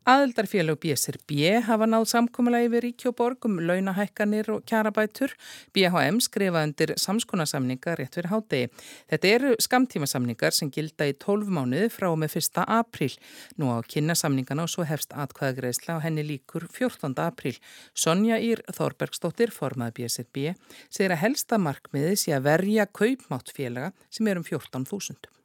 Aðeldarfélag 0.03 0.81
BSRB 0.83 1.61
hafa 1.63 1.87
náð 1.87 2.09
samkómulagi 2.11 2.67
við 2.73 2.81
Ríkjóborg 2.83 3.47
um 3.47 3.61
launahækkanir 3.63 4.49
og 4.51 4.65
kjarabætur. 4.67 5.31
BHM 5.71 6.17
skrifa 6.25 6.65
undir 6.67 6.91
samskonasamningar 6.99 8.01
rétt 8.01 8.17
fyrir 8.19 8.33
hátegi. 8.33 8.73
Þetta 9.13 9.31
eru 9.31 9.53
skamtímasamningar 9.63 10.57
sem 10.57 10.73
gilda 10.75 11.07
í 11.07 11.15
12 11.23 11.53
mánuði 11.55 11.87
frá 11.95 12.09
með 12.19 12.35
1. 12.41 12.65
apríl. 12.67 13.15
Nú 13.63 13.71
á 13.71 13.79
kynnasamningana 13.87 14.65
og 14.67 14.73
svo 14.73 14.83
hefst 14.91 15.15
atkvæðagreisla 15.15 16.01
og 16.01 16.03
henni 16.03 16.25
líkur 16.27 16.67
14. 16.67 17.15
apríl. 17.23 17.61
Sonja 17.95 18.41
Ír 18.43 18.65
Þorbergsdóttir, 18.75 19.55
formað 19.55 20.01
BSRB, 20.01 20.57
segir 20.91 21.15
að 21.15 21.23
helsta 21.29 21.61
markmiði 21.63 22.19
sé 22.19 22.35
að 22.35 22.51
verja 22.51 22.89
kaupmáttfélaga 22.91 23.95
sem 24.11 24.27
er 24.27 24.43
um 24.43 24.49
14.000 24.51 25.42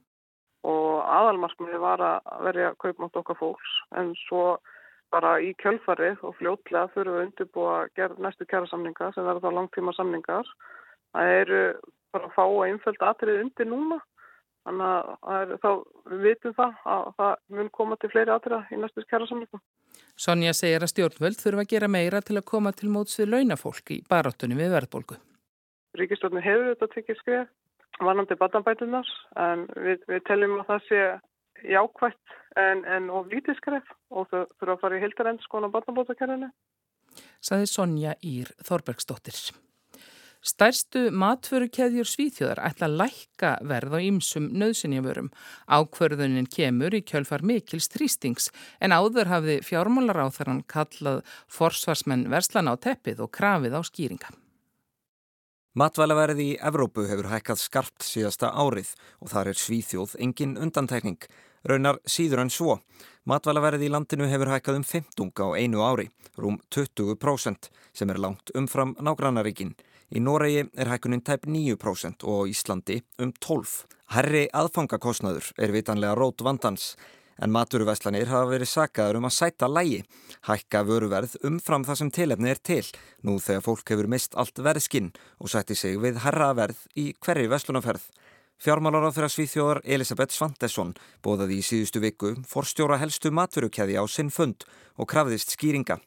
aðalmarkmiði 1.14 1.80
var 1.82 2.04
að 2.04 2.44
verja 2.48 2.74
kaupmátt 2.84 3.20
okkar 3.20 3.40
fólks 3.40 3.78
en 4.00 4.14
svo 4.26 4.58
bara 5.14 5.38
í 5.40 5.54
kjölfarið 5.62 6.24
og 6.28 6.36
fljótlega 6.40 6.92
fyrir 6.94 7.14
við 7.16 7.26
undirbúa 7.28 7.78
að 7.88 8.20
næstu 8.24 8.48
kjærasamninga 8.50 9.14
sem 9.16 9.28
verður 9.28 9.46
þá 9.46 9.58
langtíma 9.58 9.94
samningar. 9.96 10.50
Það 11.16 11.34
eru 11.42 11.62
bara 12.14 12.28
að 12.28 12.36
fá 12.36 12.44
að 12.44 12.64
einfölda 12.68 13.12
atrið 13.14 13.42
undir 13.46 13.70
núna 13.70 14.00
þannig 14.68 14.88
að 14.92 15.38
er, 15.38 15.54
þá 15.64 15.70
við 16.12 16.26
vitum 16.26 16.56
það 16.58 16.82
að 16.94 17.06
það 17.22 17.34
mun 17.56 17.70
koma 17.78 17.98
til 18.02 18.12
fleiri 18.12 18.34
atrið 18.36 18.74
í 18.74 18.82
næstu 18.82 19.06
kjærasamninga. 19.08 19.62
Sonja 20.18 20.54
segir 20.58 20.84
að 20.84 20.92
stjórnvöld 20.92 21.40
þurfa 21.40 21.64
að 21.64 21.72
gera 21.72 21.92
meira 21.92 22.22
til 22.26 22.40
að 22.40 22.48
koma 22.52 22.74
til 22.76 22.92
móts 22.92 23.16
við 23.20 23.32
launafólk 23.36 23.96
í 23.96 24.02
baráttunni 24.10 24.58
við 24.60 24.74
verðbólgu. 24.76 25.20
Ríkistjórnum 25.98 26.44
hefur 26.44 26.74
þetta 26.74 26.90
tekið 26.94 27.22
skrið 27.22 27.46
varnandi 28.04 28.38
batanbætunar 28.40 29.10
en 29.42 29.68
við, 29.76 30.04
við 30.10 30.24
teljum 30.30 30.60
að 30.62 30.72
það 30.72 30.88
sé 30.88 31.04
jákvætt 31.74 32.36
en, 32.62 32.84
en 32.86 33.12
of 33.14 33.30
lítið 33.32 33.58
skref 33.60 33.94
og 34.14 34.28
þau 34.32 34.42
þurfa 34.60 34.76
að 34.76 34.82
fara 34.84 34.98
í 34.98 35.06
hildarend 35.06 35.46
skona 35.46 35.72
barnabótakerfinu. 35.74 36.52
Saði 37.42 37.70
Sonja 37.72 38.18
Ír 38.26 38.52
Þorbergsdóttir. 38.66 39.40
Stærstu 40.48 41.08
matförukeðjur 41.18 42.08
Svíþjóðar 42.08 42.62
ætla 42.70 42.88
að 42.88 42.98
lækka 43.02 43.52
verð 43.68 43.98
á 43.98 44.00
ýmsum 44.06 44.52
nöðsynjavörum. 44.62 45.32
Ákverðunin 45.66 46.48
kemur 46.54 46.94
í 46.94 47.02
kjölfar 47.02 47.44
mikils 47.44 47.90
þrýstings 47.92 48.52
en 48.80 48.94
áður 48.96 49.32
hafði 49.34 49.60
fjármálaráþarann 49.66 50.64
kallað 50.70 51.24
forsvarsmenn 51.52 52.30
verslan 52.32 52.70
á 52.70 52.78
teppið 52.78 53.26
og 53.26 53.34
krafið 53.34 53.76
á 53.76 53.82
skýringa. 53.82 54.30
Matvælaverði 55.78 56.46
í 56.50 56.54
Evrópu 56.66 57.04
hefur 57.06 57.28
hækkað 57.30 57.60
skarpt 57.62 58.02
síðasta 58.02 58.48
árið 58.50 58.96
og 59.22 59.30
þar 59.30 59.52
er 59.52 59.60
Svíþjóð 59.62 60.16
engin 60.26 60.56
undantækning. 60.58 61.20
Raunar 61.70 62.00
síður 62.10 62.42
en 62.42 62.50
svo. 62.50 62.80
Matvælaverði 63.30 63.86
í 63.86 63.92
landinu 63.94 64.26
hefur 64.32 64.50
hækkað 64.56 64.80
um 64.80 64.86
15 64.90 65.30
á 65.38 65.48
einu 65.54 65.84
ári, 65.86 66.08
rúm 66.34 66.58
20% 66.74 67.70
sem 67.94 68.10
er 68.10 68.18
langt 68.18 68.50
umfram 68.58 68.96
nágrannaríkin. 68.98 69.76
Í 70.10 70.24
Noregi 70.24 70.66
er 70.74 70.90
hækkunin 70.90 71.22
tæp 71.22 71.46
9% 71.46 72.26
og 72.26 72.50
Íslandi 72.50 73.04
um 73.22 73.30
12%. 73.38 73.86
Herri 74.18 74.48
aðfangakostnaður 74.58 75.52
er 75.62 75.76
vitanlega 75.76 76.18
rót 76.18 76.42
vandans 76.42 76.96
en 77.42 77.54
maturuveslanir 77.54 78.30
hafa 78.32 78.50
verið 78.52 78.72
sakaður 78.72 79.20
um 79.20 79.28
að 79.30 79.36
sæta 79.38 79.70
lægi, 79.72 80.04
hækka 80.48 80.84
vöruverð 80.88 81.38
umfram 81.48 81.86
það 81.88 82.00
sem 82.02 82.12
tilefni 82.18 82.54
er 82.54 82.62
til, 82.64 82.84
nú 83.24 83.38
þegar 83.44 83.66
fólk 83.68 83.94
hefur 83.94 84.10
mist 84.12 84.36
allt 84.36 84.62
verðskinn 84.64 85.14
og 85.40 85.54
sætti 85.54 85.78
sig 85.78 86.00
við 86.02 86.22
herraverð 86.26 86.84
í 86.98 87.12
hverju 87.22 87.54
veslunaferð. 87.54 88.04
Fjármálar 88.58 89.06
á 89.06 89.14
þeirra 89.14 89.30
svíþjóðar 89.30 89.84
Elisabeth 89.86 90.34
Svantesson 90.34 90.96
bóðaði 91.22 91.60
í 91.60 91.66
síðustu 91.66 92.02
viku 92.02 92.34
forstjóra 92.50 92.98
helstu 92.98 93.30
maturukæði 93.30 94.00
á 94.02 94.04
sinn 94.10 94.32
fund 94.34 94.66
og 94.98 95.06
krafðist 95.12 95.54
skýringa. 95.54 96.00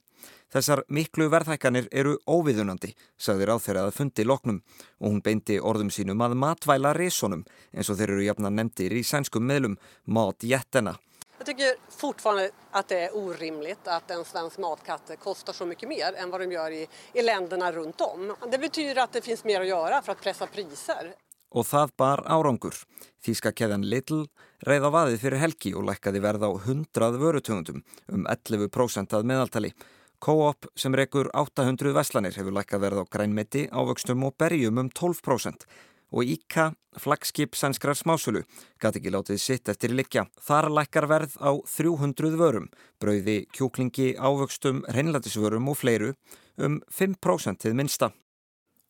Þessar 0.50 0.82
miklu 0.90 1.28
verðhækkanir 1.30 1.87
eru 1.94 2.16
óviðunandi, 2.26 2.90
sagði 3.14 3.46
ráð 3.46 3.60
þeirra 3.68 3.84
að 3.87 3.94
fundi 4.00 4.25
loknum 4.26 4.56
og 4.99 5.06
hún 5.06 5.20
beinti 5.22 5.60
orðum 5.62 5.92
sínum 5.94 6.25
að 6.26 6.34
matvæla 6.42 6.90
resonum 6.96 7.44
eins 7.70 7.90
og 7.92 8.00
þeir 8.00 8.16
eru 8.16 8.26
jafna 8.26 8.50
nefndir 8.50 8.96
í 8.99 9.04
sænskum 9.06 9.46
meðlum 9.46 9.78
mat 10.10 10.42
jettena. 10.42 10.96
Jag 11.40 11.47
tycker 11.47 11.75
fortfarande 11.88 12.50
att 12.70 12.88
det 12.88 12.99
är 12.99 13.16
orimligt 13.16 13.88
att 13.88 14.11
en 14.11 14.25
svensk 14.25 14.59
matkatt 14.59 15.11
kostar 15.18 15.52
så 15.52 15.66
mycket 15.66 15.88
mer 15.88 16.12
än 16.12 16.30
vad 16.30 16.40
de 16.40 16.52
gör 16.52 16.70
i, 16.70 16.88
i 17.12 17.23
länderna 17.23 17.73
runt 17.73 18.00
om. 18.00 18.35
Det 18.50 18.59
betyder 18.59 19.02
att 19.02 19.12
det 19.12 19.20
finns 19.20 19.44
mer 19.44 19.61
att 19.61 19.66
göra 19.66 20.02
för 20.02 20.12
att 20.12 20.20
pressa 20.20 20.47
priser. 20.47 21.14
Og 21.50 21.64
það 21.66 21.94
bar 21.99 22.20
árangur. 22.30 22.76
Þíska 23.25 23.50
keðan 23.56 23.87
Lidl 23.88 24.26
reyða 24.68 24.92
vaðið 24.92 25.25
fyrir 25.25 25.42
helgi 25.42 25.73
og 25.75 25.88
lækkaði 25.88 26.20
verð 26.23 26.44
á 26.44 26.50
100 26.52 27.09
vörutugundum 27.25 27.80
um 28.12 28.28
11% 28.28 29.16
að 29.16 29.26
meðaltali. 29.32 29.73
Co-op 30.20 30.68
sem 30.76 30.94
rekur 30.94 31.32
800 31.32 31.97
veslanir 31.97 32.37
hefur 32.37 32.52
lækkað 32.52 32.85
verð 32.85 33.02
á 33.02 33.04
grænmeti, 33.16 33.64
ávöxtum 33.73 34.28
og 34.28 34.37
berjum 34.37 34.85
um 34.85 34.92
12% 34.92 35.64
og 36.10 36.24
Íka, 36.24 36.72
flagskip 36.98 37.54
sænskrar 37.54 37.98
smásölu, 37.98 38.42
gæti 38.82 39.00
ekki 39.00 39.12
látið 39.14 39.38
sitt 39.38 39.68
eftir 39.68 39.94
likja. 39.94 40.26
Þar 40.42 40.70
lækkar 40.74 41.06
verð 41.10 41.36
á 41.38 41.50
300 41.62 42.36
vörum, 42.40 42.70
brauði, 43.00 43.44
kjúklingi, 43.54 44.16
ávöxtum, 44.18 44.82
reynlætisvörum 44.90 45.70
og 45.70 45.78
fleiru 45.78 46.14
um 46.58 46.80
5% 46.90 47.62
til 47.62 47.74
minsta. 47.74 48.10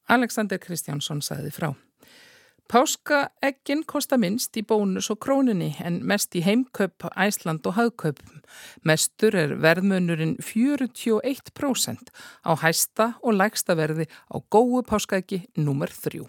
Alexander 0.09 0.59
Kristjánsson 0.59 1.23
sagði 1.23 1.53
frá. 1.55 1.71
Páskaeggin 2.71 3.81
kosta 3.83 4.15
minnst 4.15 4.55
í 4.55 4.63
bónus 4.63 5.09
og 5.11 5.19
krónunni 5.25 5.73
en 5.83 5.97
mest 6.07 6.37
í 6.39 6.43
heimkaup, 6.47 7.03
æsland 7.19 7.67
og 7.67 7.75
hagkaup. 7.75 8.21
Mestur 8.87 9.35
er 9.35 9.57
verðmunurinn 9.59 10.37
41% 10.39 12.15
á 12.47 12.53
hæsta 12.63 13.09
og 13.27 13.35
lægsta 13.41 13.75
verði 13.75 14.07
á 14.31 14.39
góðu 14.55 14.85
páskaeggi 14.87 15.43
nummer 15.59 15.91
3. 15.91 16.23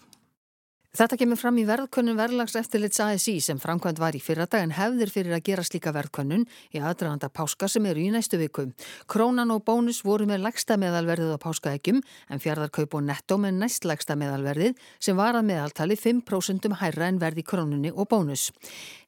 Þetta 0.92 1.16
kemur 1.16 1.38
fram 1.40 1.56
í 1.56 1.62
verðkönnun 1.64 2.18
verðlags 2.18 2.52
eftirlits 2.58 3.00
ASI 3.00 3.38
sem 3.40 3.56
framkvæmt 3.56 3.96
var 3.96 4.12
í 4.12 4.18
fyrradag 4.20 4.60
en 4.60 4.74
hefðir 4.76 5.08
fyrir 5.08 5.32
að 5.32 5.46
gera 5.46 5.62
slíka 5.64 5.88
verðkönnun 5.96 6.42
í 6.76 6.82
aðdraðanda 6.84 7.30
páska 7.32 7.64
sem 7.72 7.86
eru 7.88 8.02
í 8.02 8.10
næstu 8.12 8.36
viku. 8.36 8.66
Krónan 9.08 9.54
og 9.54 9.62
bónus 9.64 10.02
voru 10.04 10.26
með 10.28 10.42
lægsta 10.44 10.76
meðalverðið 10.76 11.32
á 11.32 11.40
páskaeggjum 11.40 12.02
en 12.28 12.42
fjardarkaup 12.44 12.96
og 12.98 13.06
netto 13.06 13.38
með 13.40 13.62
næst 13.62 13.86
lægsta 13.88 14.18
meðalverðið 14.20 14.82
sem 15.00 15.16
var 15.16 15.38
að 15.38 15.46
meðaltali 15.48 15.96
5% 15.96 16.68
hærra 16.82 17.08
en 17.08 17.22
verði 17.24 17.46
krónunni 17.48 17.94
og 17.96 18.10
bónus. 18.12 18.50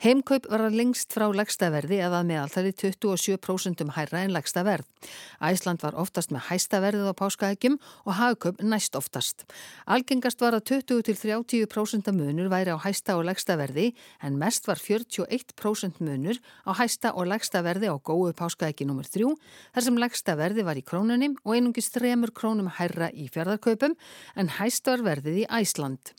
Heimkaup 0.01 0.49
var 0.49 0.65
að 0.71 0.81
lengst 0.81 1.13
frá 1.13 1.27
lægsta 1.37 1.69
verði 1.69 2.01
eða 2.01 2.23
meðaltali 2.25 2.73
27% 2.73 3.93
hærra 3.99 4.25
en 4.25 4.33
lægsta 4.33 4.65
verð. 4.65 4.89
Æsland 5.37 5.85
var 5.85 6.01
oftast 6.01 6.33
með 6.33 6.49
hæsta 6.49 6.81
verðið 6.81 7.13
á 7.13 7.21
páskaeggjum 7.21 7.77
og 8.09 8.19
hagkaup 8.23 8.65
næst 8.65 8.97
oftast. 8.97 9.45
Algengast 9.85 10.41
var 10.41 10.57
að 10.57 10.81
20 10.81 11.05
til 11.13 11.21
30 11.21 11.74
40% 11.75 12.13
munur 12.15 12.51
væri 12.53 12.71
á 12.71 12.79
hæsta 12.79 13.17
og 13.19 13.27
legsta 13.27 13.57
verði 13.59 13.91
en 14.23 14.39
mest 14.39 14.69
var 14.69 14.79
41% 14.79 16.01
munur 16.01 16.39
á 16.63 16.73
hæsta 16.79 17.15
og 17.19 17.27
legsta 17.33 17.63
verði 17.67 17.91
á 17.91 17.97
góðu 17.99 18.35
páskaæki 18.39 18.87
nr. 18.87 19.03
3 19.03 19.35
þar 19.75 19.87
sem 19.87 19.99
legsta 19.99 20.37
verði 20.39 20.65
var 20.67 20.79
í 20.79 20.85
krónunni 20.87 21.35
og 21.43 21.55
einungis 21.57 21.91
3 21.91 22.15
krónum 22.35 22.71
hærra 22.79 23.11
í 23.11 23.27
fjörðarkaupum 23.27 23.97
en 24.37 24.53
hæst 24.59 24.87
var 24.87 25.03
verðið 25.03 25.43
í 25.43 25.49
Æsland. 25.51 26.15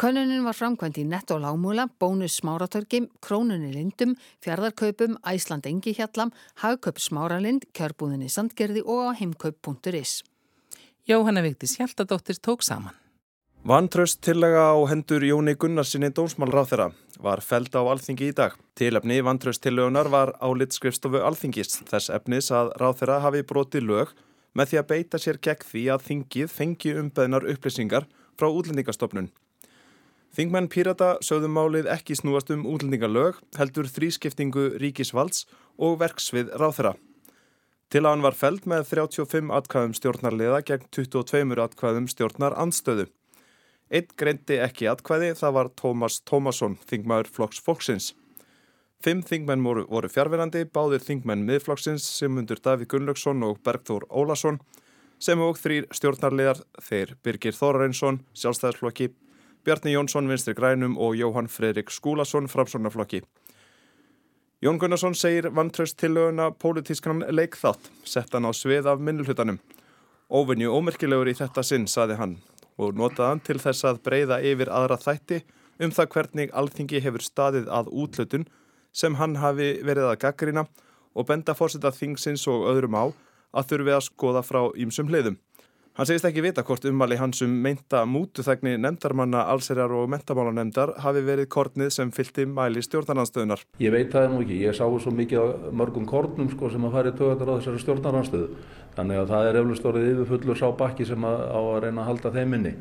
Könnunin 0.00 0.46
var 0.46 0.56
framkvæmt 0.56 0.96
í 0.96 1.04
netto 1.04 1.36
lágmúla, 1.36 1.84
bónus 2.00 2.38
smáratörgjum, 2.40 3.10
krónunni 3.20 3.74
lindum, 3.74 4.14
fjörðarkaupum, 4.40 5.18
Æsland 5.28 5.68
engi 5.68 5.92
hjallam, 5.98 6.32
hagkaup 6.62 6.96
smáralind, 6.96 7.66
kjörbúðinni 7.76 8.30
sandgerði 8.32 8.80
og 8.86 9.18
heimkaup.is. 9.20 10.22
Jóhanna 11.04 11.44
Vigdís 11.44 11.76
Hjaltadóttir 11.76 12.40
tók 12.40 12.64
saman. 12.64 12.96
Vantraust 13.60 14.22
tillega 14.24 14.72
á 14.72 14.76
hendur 14.88 15.20
Jóni 15.20 15.52
Gunnarsinni 15.52 16.08
dómsmálráþera 16.16 16.94
var 17.20 17.42
feld 17.44 17.74
á 17.76 17.84
alþingi 17.84 18.30
í 18.30 18.32
dag. 18.32 18.54
Tilefni 18.72 19.18
vantraust 19.20 19.60
tillegunar 19.60 20.08
var 20.08 20.32
álit 20.40 20.72
skrifstofu 20.72 21.20
alþingis 21.20 21.82
þess 21.90 22.08
efnis 22.08 22.48
að 22.56 22.72
ráþera 22.80 23.18
hafi 23.20 23.42
broti 23.44 23.82
lög 23.84 24.14
með 24.56 24.70
því 24.70 24.80
að 24.80 24.88
beita 24.94 25.20
sér 25.20 25.40
gegn 25.44 25.68
því 25.68 25.84
að 25.92 26.06
þingið 26.08 26.54
fengi 26.54 26.94
umbeðnar 27.02 27.48
upplýsingar 27.52 28.08
frá 28.40 28.48
útlendingastofnun. 28.48 29.28
Þingmenn 30.32 30.72
Pírata 30.72 31.12
sögðum 31.20 31.52
málið 31.60 31.92
ekki 31.92 32.16
snúast 32.16 32.48
um 32.56 32.64
útlendingalög 32.64 33.44
heldur 33.60 33.92
þrískiptingu 33.92 34.70
ríkisvalds 34.80 35.44
og 35.76 36.00
verksvið 36.00 36.56
ráþera. 36.56 36.96
Til 37.92 38.06
að 38.06 38.12
hann 38.14 38.24
var 38.24 38.40
feld 38.40 38.64
með 38.64 38.88
35 38.96 39.52
atkvæðum 39.52 39.96
stjórnarliða 40.00 40.64
gegn 40.64 40.92
22 40.96 41.60
atkvæðum 41.68 42.08
stjórnar 42.08 42.56
anstöðu. 42.56 43.10
Einn 43.90 44.06
greindi 44.14 44.60
ekki 44.62 44.86
atkvæði, 44.86 45.32
það 45.34 45.54
var 45.56 45.68
Tómas 45.74 46.20
Tómasson, 46.22 46.76
þingmaður 46.86 47.30
flokks 47.34 47.58
fólksins. 47.66 48.12
Fimm 49.02 49.22
þingmenn 49.26 49.64
voru, 49.64 49.82
voru 49.90 50.10
fjárverandi, 50.12 50.62
báðir 50.68 51.02
þingmenn 51.02 51.42
miðflokksins 51.48 52.04
sem 52.04 52.36
undur 52.38 52.60
Davík 52.62 52.92
Gunnlaugsson 52.92 53.42
og 53.42 53.58
Bergþór 53.66 54.06
Ólason, 54.12 54.60
sem 55.18 55.40
og 55.42 55.58
þrýr 55.58 55.88
stjórnarliðar, 55.96 56.60
þeir 56.86 57.16
Birgir 57.24 57.56
Þórarinsson, 57.56 58.20
sjálfstæðarflokki, 58.36 59.10
Bjarni 59.66 59.96
Jónsson, 59.96 60.30
Vinstri 60.30 60.54
Grænum 60.54 60.94
og 61.00 61.16
Jóhann 61.18 61.50
Fredrik 61.50 61.90
Skúlason, 61.90 62.46
framsóknarflokki. 62.48 63.24
Jón 64.62 64.78
Gunnarsson 64.78 65.16
segir 65.16 65.50
vantraust 65.56 65.98
tillöguna 65.98 66.50
pólitískan 66.52 67.24
leikþátt, 67.32 67.90
sett 68.04 68.32
hann 68.36 68.46
á 68.46 68.52
svið 68.52 68.86
af 68.92 69.00
minnulhutanum. 69.00 69.58
Óvinni 70.30 70.68
ómerkilegur 70.68 71.32
í 71.32 71.34
þetta 71.34 71.64
sinn, 71.64 71.88
saði 71.88 72.20
hann, 72.20 72.36
og 72.78 72.94
notaðan 72.98 73.42
til 73.44 73.58
þess 73.62 73.86
að 73.88 74.02
breyða 74.06 74.40
yfir 74.44 74.70
aðra 74.70 74.98
þætti 75.00 75.40
um 75.80 75.92
það 75.96 76.10
hvernig 76.14 76.54
alþingi 76.54 77.00
hefur 77.00 77.24
staðið 77.24 77.70
að 77.72 77.90
útlötun 78.02 78.46
sem 78.92 79.16
hann 79.16 79.38
hafi 79.40 79.72
verið 79.86 80.10
að 80.10 80.20
gaggrina 80.24 80.66
og 81.14 81.26
benda 81.26 81.54
fórseta 81.56 81.92
þingsins 81.94 82.46
og 82.50 82.68
öðrum 82.70 82.98
á 82.98 83.04
að 83.56 83.72
þurfi 83.72 83.94
að 83.94 84.06
skoða 84.06 84.42
frá 84.46 84.60
ímsum 84.78 85.08
hliðum. 85.10 85.38
Hann 86.00 86.08
segist 86.08 86.24
ekki 86.24 86.40
vita 86.40 86.62
hvort 86.64 86.86
ummali 86.88 87.18
hans 87.20 87.42
um 87.44 87.50
meinta 87.60 88.06
mútuþægni 88.08 88.78
nefndarmanna 88.80 89.42
allserjar 89.52 89.92
og 89.92 90.06
mentamálanemndar 90.08 90.94
hafi 91.04 91.20
verið 91.26 91.50
kortnið 91.52 91.90
sem 91.92 92.08
fylgti 92.16 92.46
mæli 92.48 92.80
stjórnarnanstöðunar. 92.86 93.66
Ég 93.84 93.92
veit 93.92 94.08
það 94.16 94.30
nú 94.32 94.38
ekki, 94.40 94.56
ég 94.62 94.78
sá 94.78 94.86
svo 94.88 95.12
mikið 95.12 95.68
mörgum 95.76 96.08
kortnum 96.08 96.48
sko, 96.54 96.72
sem 96.72 96.88
að 96.88 96.96
fari 96.96 97.12
tögandar 97.18 97.52
á 97.52 97.56
þessari 97.58 97.84
stjórnarnanstöðu. 97.84 98.48
Þannig 98.96 99.20
að 99.20 99.30
það 99.34 99.50
er 99.50 99.60
eflust 99.60 99.92
orðið 99.92 100.10
yfirfullur 100.14 100.62
sá 100.64 100.66
bakki 100.80 101.10
sem 101.12 101.30
að, 101.34 101.46
á 101.52 101.60
að 101.60 101.80
reyna 101.84 102.00
að 102.00 102.12
halda 102.14 102.36
þeim 102.40 102.58
inni. 102.62 102.76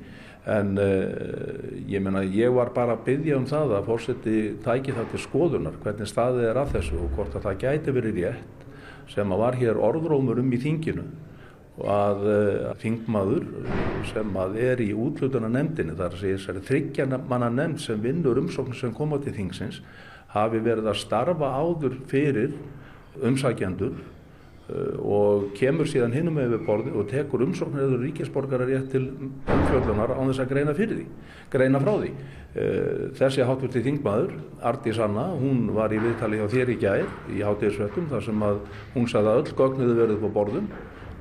En 0.56 0.76
uh, 0.80 1.70
ég 1.92 2.06
menna, 2.06 2.24
ég 2.24 2.56
var 2.56 2.72
bara 2.72 2.96
að 2.96 3.08
byggja 3.12 3.44
um 3.44 3.50
það 3.52 3.80
að 3.82 3.90
fórseti 3.92 4.42
tæki 4.64 4.96
það 4.96 5.12
til 5.12 5.26
skoðunar, 5.28 5.82
hvernig 5.84 6.08
staðið 6.08 6.54
er 6.54 6.64
af 6.64 6.72
þessu 6.72 7.04
og 7.04 7.18
hvort 7.20 7.36
að 7.36 7.50
það 7.50 7.66
gæti 7.66 8.00
verið 8.00 8.22
rétt 8.24 8.70
sem 9.12 9.28
að 9.28 9.44
var 9.44 9.60
hér 9.60 9.88
orðrómur 9.90 10.40
um 10.40 10.56
í 10.56 10.62
þinginu 10.64 11.12
að 11.88 12.28
uh, 12.28 12.70
þingmaður 12.82 13.48
sem 14.10 14.38
að 14.42 14.60
er 14.66 14.84
í 14.84 14.92
útlutuna 14.98 15.50
nefndinni 15.52 15.96
þar 16.00 16.16
að 16.16 16.24
segja 16.24 16.40
þessari 16.40 16.66
þryggja 16.68 17.08
manna 17.18 17.50
nefnd 17.54 17.84
sem 17.84 18.04
vinnur 18.04 18.42
umsóknir 18.42 18.80
sem 18.80 18.96
koma 18.96 19.20
til 19.24 19.36
þingsins 19.38 19.82
hafi 20.34 20.62
verið 20.66 20.92
að 20.92 21.02
starfa 21.02 21.54
áður 21.58 22.00
fyrir 22.10 22.56
umsækjandur 23.26 23.98
og 25.02 25.50
kemur 25.58 25.88
síðan 25.90 26.14
hinnum 26.14 26.38
yfir 26.44 26.62
borði 26.68 26.92
og 26.94 27.08
tekur 27.10 27.42
umsóknir 27.42 27.88
eða 27.88 28.02
ríkisborgarar 28.04 28.70
rétt 28.70 28.92
til 28.94 29.08
umfjöldunar 29.10 30.14
á 30.14 30.22
þess 30.22 30.44
að 30.44 30.52
greina 30.52 30.76
fyrir 30.78 31.00
því, 31.00 31.06
greina 31.50 31.82
frá 31.82 31.96
því. 31.96 32.12
Þessi 33.18 33.46
hátverti 33.46 33.82
þingmaður, 33.86 34.36
Arti 34.66 34.94
Sanna, 34.94 35.26
hún 35.38 35.72
var 35.74 35.94
í 35.94 36.02
viðtali 36.02 36.42
hjá 36.42 36.48
þér 36.54 36.74
í 36.74 36.78
gær 36.82 37.10
í 37.34 37.42
hátíðisvettum 37.46 38.10
þar 38.14 38.26
sem 38.28 38.46
að 38.46 38.62
hún 38.94 39.10
sagði 39.10 39.34
að 39.34 39.42
öll 39.42 39.58
gögnuðu 39.64 39.98
verið 40.04 40.24
på 40.24 40.32
borðum 40.38 40.70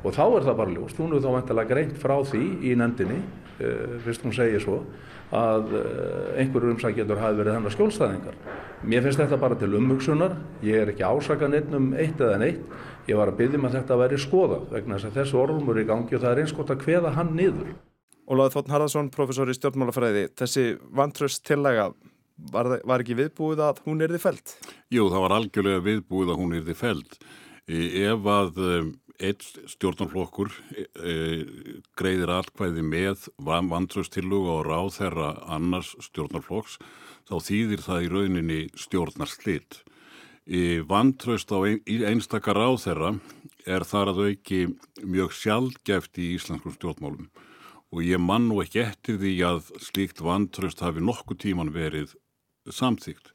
og 0.05 0.15
þá 0.15 0.25
er 0.27 0.47
það 0.47 0.59
bara 0.61 0.75
ljóst, 0.77 0.99
hún 1.01 1.15
er 1.15 1.23
þá 1.25 1.31
vantilega 1.35 1.73
greint 1.73 1.99
frá 1.99 2.17
því 2.29 2.43
í 2.69 2.75
nefndinni, 2.79 3.21
fyrst 4.05 4.25
hún 4.27 4.35
segir 4.37 4.63
svo, 4.63 4.83
að 5.35 5.75
einhverjur 6.39 6.73
umsækjendur 6.77 7.19
hafi 7.21 7.41
verið 7.41 7.59
hennar 7.59 7.75
skjólstæðingar. 7.75 8.37
Mér 8.89 9.03
finnst 9.05 9.21
þetta 9.21 9.41
bara 9.43 9.59
til 9.59 9.73
umhugsunar, 9.77 10.37
ég 10.65 10.85
er 10.85 10.93
ekki 10.93 11.05
ásakan 11.05 11.57
einn 11.59 11.75
um 11.77 11.89
eitt 11.99 12.21
eða 12.23 12.39
neitt, 12.41 12.63
ég 13.11 13.19
var 13.19 13.33
að 13.33 13.41
byggja 13.41 13.59
um 13.59 13.67
að 13.69 13.77
þetta 13.81 13.99
væri 13.99 14.21
skoðað 14.23 14.69
vegna 14.77 14.97
þess 14.97 15.09
að 15.11 15.19
þessu 15.19 15.41
orðumur 15.43 15.81
í 15.83 15.85
gangi 15.89 16.17
og 16.17 16.23
það 16.23 16.31
er 16.31 16.43
einskott 16.45 16.73
að 16.73 16.85
hveða 16.87 17.13
hann 17.19 17.35
niður. 17.37 17.75
Ólaður 18.29 18.55
Þóttn 18.55 18.75
Harðarsson, 18.75 19.11
professor 19.13 19.51
í 19.51 19.57
stjórnmálafræði, 19.57 20.25
þessi 20.39 20.65
vantröst 20.95 21.43
tillega, 21.49 21.89
var, 22.53 22.75
var 22.87 23.05
ekki 23.05 23.17
viðbúið 23.19 23.65
að 23.65 23.83
hún 23.89 24.05
erði 24.05 24.23
feld? 24.23 24.57
Jú, 24.95 25.09
það 25.09 25.25
var 25.25 25.37
algjörlega 25.39 25.85
viðbúið 25.89 26.33
að 26.35 26.43
hún 26.43 26.57
erði 26.61 26.77
feld. 26.79 27.19
Ef 27.69 28.29
að 28.33 28.61
einn 29.19 29.67
stjórnarflokkur 29.71 30.53
e, 30.79 31.15
greiðir 31.99 32.33
allkvæði 32.37 32.85
með 32.87 33.27
vantröstillögu 33.43 34.53
og 34.55 34.67
ráð 34.69 34.93
þeirra 34.99 35.31
annars 35.57 35.95
stjórnarflokks, 36.07 36.79
þá 37.29 37.35
þýðir 37.49 37.85
það 37.85 38.05
í 38.05 38.11
rauninni 38.15 38.61
stjórnarslitt. 38.79 39.83
Vantraust 40.89 41.51
á 41.53 41.59
ein, 41.61 41.83
einstakar 42.09 42.57
ráð 42.57 42.79
þeirra 42.87 43.11
er 43.69 43.85
þar 43.85 44.15
að 44.15 44.23
auki 44.31 44.61
mjög 45.05 45.35
sjálfgeft 45.37 46.17
í 46.23 46.31
íslenskum 46.39 46.73
stjórnmálum 46.73 47.29
og 47.93 48.05
ég 48.05 48.21
mann 48.21 48.49
nú 48.49 48.61
ekki 48.63 48.83
eftir 48.85 49.19
því 49.21 49.35
að 49.49 49.69
slíkt 49.85 50.23
vantraust 50.25 50.81
hafi 50.85 51.05
nokkuð 51.05 51.41
tíman 51.45 51.73
verið 51.73 52.15
samþygt. 52.69 53.33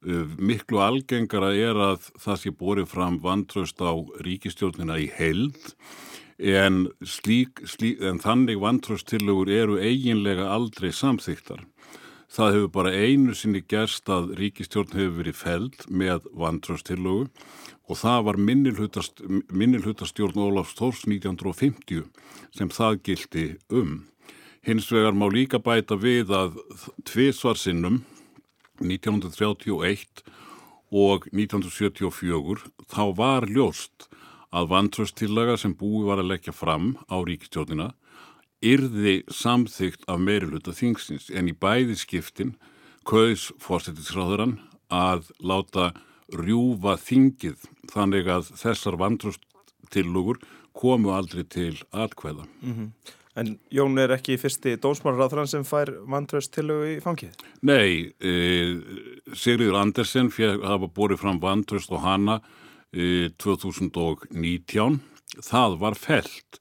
Miklu 0.00 0.80
algengara 0.80 1.50
er 1.52 1.76
að 1.76 2.06
það 2.16 2.38
sé 2.40 2.50
borið 2.56 2.86
fram 2.88 3.18
vantraust 3.20 3.82
á 3.84 3.92
ríkistjórnina 4.24 4.96
í 4.96 5.10
held 5.12 5.74
en, 6.40 6.86
slík, 7.04 7.60
slík, 7.68 8.00
en 8.00 8.16
þannig 8.22 8.62
vantraustillögur 8.62 9.50
eru 9.52 9.76
eiginlega 9.76 10.48
aldrei 10.48 10.88
samþygtar. 10.96 11.66
Það 12.30 12.54
hefur 12.54 12.70
bara 12.72 12.94
einu 12.94 13.34
sinni 13.34 13.60
gerst 13.60 14.08
að 14.08 14.32
ríkistjórn 14.38 14.94
hefur 14.96 15.18
verið 15.18 15.36
feld 15.36 15.84
með 15.90 16.30
vantraustillögu 16.32 17.26
og 17.90 17.98
það 17.98 18.24
var 18.28 18.38
minnilhutastjórn 18.40 20.38
Ólafs 20.40 20.78
Tórs 20.78 21.02
1950 21.10 22.06
sem 22.56 22.70
það 22.72 23.02
gildi 23.04 23.44
um. 23.68 24.06
Hins 24.64 24.88
vegar 24.92 25.12
má 25.12 25.26
líka 25.32 25.60
bæta 25.60 25.98
við 25.98 26.32
að 26.32 26.56
tviðsvarsinnum 27.08 28.00
1931 28.80 30.24
og 30.90 31.28
1974 31.30 32.66
þá 32.90 33.04
var 33.16 33.46
ljóst 33.46 34.08
að 34.50 34.70
vantrausttillaga 34.72 35.56
sem 35.60 35.74
búi 35.78 36.02
var 36.08 36.18
að 36.18 36.32
leggja 36.32 36.54
fram 36.54 36.96
á 37.06 37.16
ríkistjórnina 37.22 37.92
yrði 38.60 39.20
samþygt 39.32 40.04
af 40.10 40.20
meiriluta 40.20 40.74
þingsins 40.76 41.30
en 41.30 41.48
í 41.48 41.54
bæði 41.56 41.96
skiptin 41.96 42.56
kaus 43.08 43.50
fórsetisráðurann 43.62 44.58
að 44.90 45.30
láta 45.40 45.92
rjúfa 46.34 46.96
þingið 47.00 47.62
þannig 47.90 48.28
að 48.30 48.50
þessar 48.58 48.98
vantrústillúgur 49.00 50.42
komu 50.76 51.14
aldrei 51.14 51.44
til 51.44 51.76
atkvæða. 51.90 52.46
Mm 52.62 52.74
-hmm. 52.74 52.90
En 53.38 53.52
Jón 53.70 53.94
er 54.02 54.10
ekki 54.16 54.34
fyrsti 54.40 54.74
dómsmálaráðurann 54.82 55.50
sem 55.50 55.62
fær 55.66 55.92
vantrústillúgu 56.10 56.96
í 56.96 56.98
fangið? 57.04 57.36
Nei, 57.62 58.10
e, 58.18 58.32
Sigriður 59.38 59.78
Andersen 59.84 60.32
hafa 60.34 60.88
borið 60.90 61.22
fram 61.22 61.38
vantrúst 61.42 61.92
og 61.94 62.02
hana 62.02 62.40
e, 62.90 63.30
2019. 63.38 64.98
Það 65.46 65.78
var 65.78 65.94
felt 65.94 66.58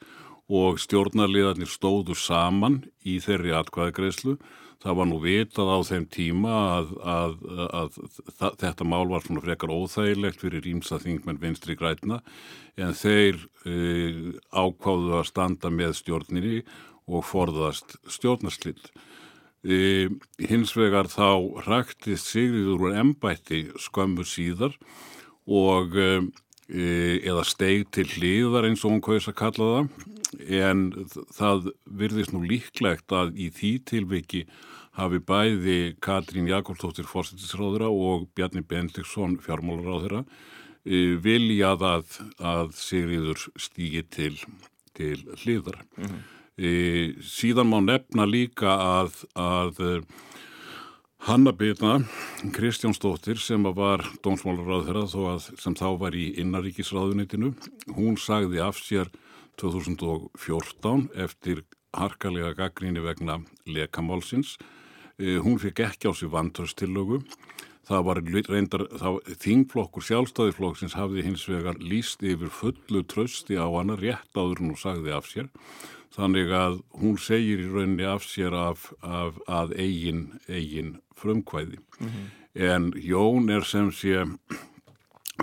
og 0.49 0.77
stjórnarliðarnir 0.81 1.69
stóðu 1.69 2.15
saman 2.17 2.83
í 3.05 3.17
þeirri 3.21 3.53
atkvæðagreyslu. 3.57 4.37
Það 4.79 4.95
var 4.95 5.07
nú 5.09 5.17
vitað 5.19 5.69
á 5.75 5.79
þeim 5.89 6.05
tíma 6.07 6.51
að, 6.77 6.91
að, 7.03 7.33
að, 7.75 7.97
að 8.39 8.53
þetta 8.61 8.85
mál 8.87 9.09
var 9.11 9.25
svona 9.25 9.43
frekar 9.43 9.73
óþægilegt 9.75 10.39
fyrir 10.39 10.63
rýmsa 10.63 11.01
þingmenn 11.03 11.41
vinstri 11.41 11.75
grætna 11.75 12.21
en 12.79 12.95
þeir 12.95 13.41
e, 13.67 13.75
ákváðu 14.55 15.17
að 15.19 15.27
standa 15.27 15.71
með 15.73 15.97
stjórninni 15.99 16.61
og 17.11 17.25
forðast 17.27 17.97
stjórnarslill. 18.07 18.79
E, 19.67 20.07
hins 20.47 20.71
vegar 20.77 21.11
þá 21.11 21.59
ræktist 21.67 22.31
Sigriður 22.31 22.87
úr 22.87 22.99
embætti 23.01 23.65
skömmu 23.83 24.23
síðar 24.23 24.79
og 25.43 25.99
e, 25.99 26.11
eða 26.69 27.43
steig 27.47 27.87
til 27.95 28.05
hlýðar 28.05 28.67
eins 28.67 28.83
og 28.85 28.93
hún 28.93 29.01
kaus 29.01 29.27
að 29.29 29.39
kalla 29.41 29.69
það 29.73 30.17
en 30.53 30.81
það 31.33 31.71
virðist 31.99 32.33
nú 32.35 32.43
líklegt 32.45 33.09
að 33.15 33.33
í 33.33 33.49
því 33.53 33.71
tilviki 33.89 34.43
hafi 34.99 35.19
bæði 35.23 35.79
Katrín 36.03 36.49
Jakobsdóttir 36.49 37.07
fórsettisráðura 37.09 37.89
og 37.89 38.27
Bjarni 38.37 38.61
Bendliksson 38.61 39.37
fjármálaráðura 39.41 40.23
viljað 41.23 41.85
að, 41.85 42.17
að 42.39 42.73
Sigriður 42.79 43.45
stýgi 43.59 44.03
til, 44.09 44.35
til 44.97 45.17
hliðar. 45.43 45.81
Mm 45.97 46.05
-hmm. 46.05 46.21
e, 46.57 46.69
síðan 47.21 47.69
má 47.69 47.79
nefna 47.83 48.25
líka 48.25 48.71
að, 48.73 49.25
að 49.35 50.03
Hanna 51.19 51.51
Birna, 51.51 51.99
Kristjánsdóttir 52.55 53.37
sem 53.43 53.63
var 53.75 54.05
dómsmálaráðura 54.23 55.03
sem 55.59 55.75
þá 55.75 55.87
var 55.99 56.15
í 56.15 56.29
innaríkisráðunitinu, 56.39 57.51
hún 57.91 58.15
sagði 58.15 58.61
af 58.63 58.79
sér 58.79 59.11
2014 59.59 61.09
eftir 61.19 61.65
harkalega 61.91 62.53
gaggríni 62.55 63.03
vegna 63.03 63.41
lekamálsins. 63.67 64.55
Hún 65.19 65.59
fikk 65.59 65.83
ekki 65.89 66.07
á 66.07 66.15
sig 66.15 66.31
vantörstilögu. 66.31 67.19
Það 67.89 68.03
var 68.07 68.23
reyndar, 68.23 68.87
þingflokkur 69.43 70.05
sjálfstæðiflokksins 70.07 70.95
hafði 70.95 71.27
hins 71.27 71.43
vegar 71.51 71.75
líst 71.83 72.23
yfir 72.23 72.47
fullu 72.47 73.03
trösti 73.03 73.59
á 73.59 73.67
hana 73.67 73.99
rétt 73.99 74.39
áður 74.39 74.63
hún 74.63 74.75
og 74.77 74.79
sagði 74.79 75.11
af 75.11 75.27
sér. 75.27 75.51
Þannig 76.15 76.51
að 76.51 76.79
hún 76.97 77.17
segir 77.21 77.61
í 77.61 77.69
rauninni 77.69 78.05
af 78.09 78.25
sér 78.25 78.55
af, 78.57 78.89
af 79.05 79.37
að 79.47 79.75
eigin, 79.77 80.39
eigin 80.49 80.97
frumkvæði. 81.15 81.79
Mm 81.99 82.07
-hmm. 82.07 82.27
En 82.55 82.93
Jón 82.97 83.49
er 83.53 83.63
sem 83.63 83.91
sé 83.91 84.25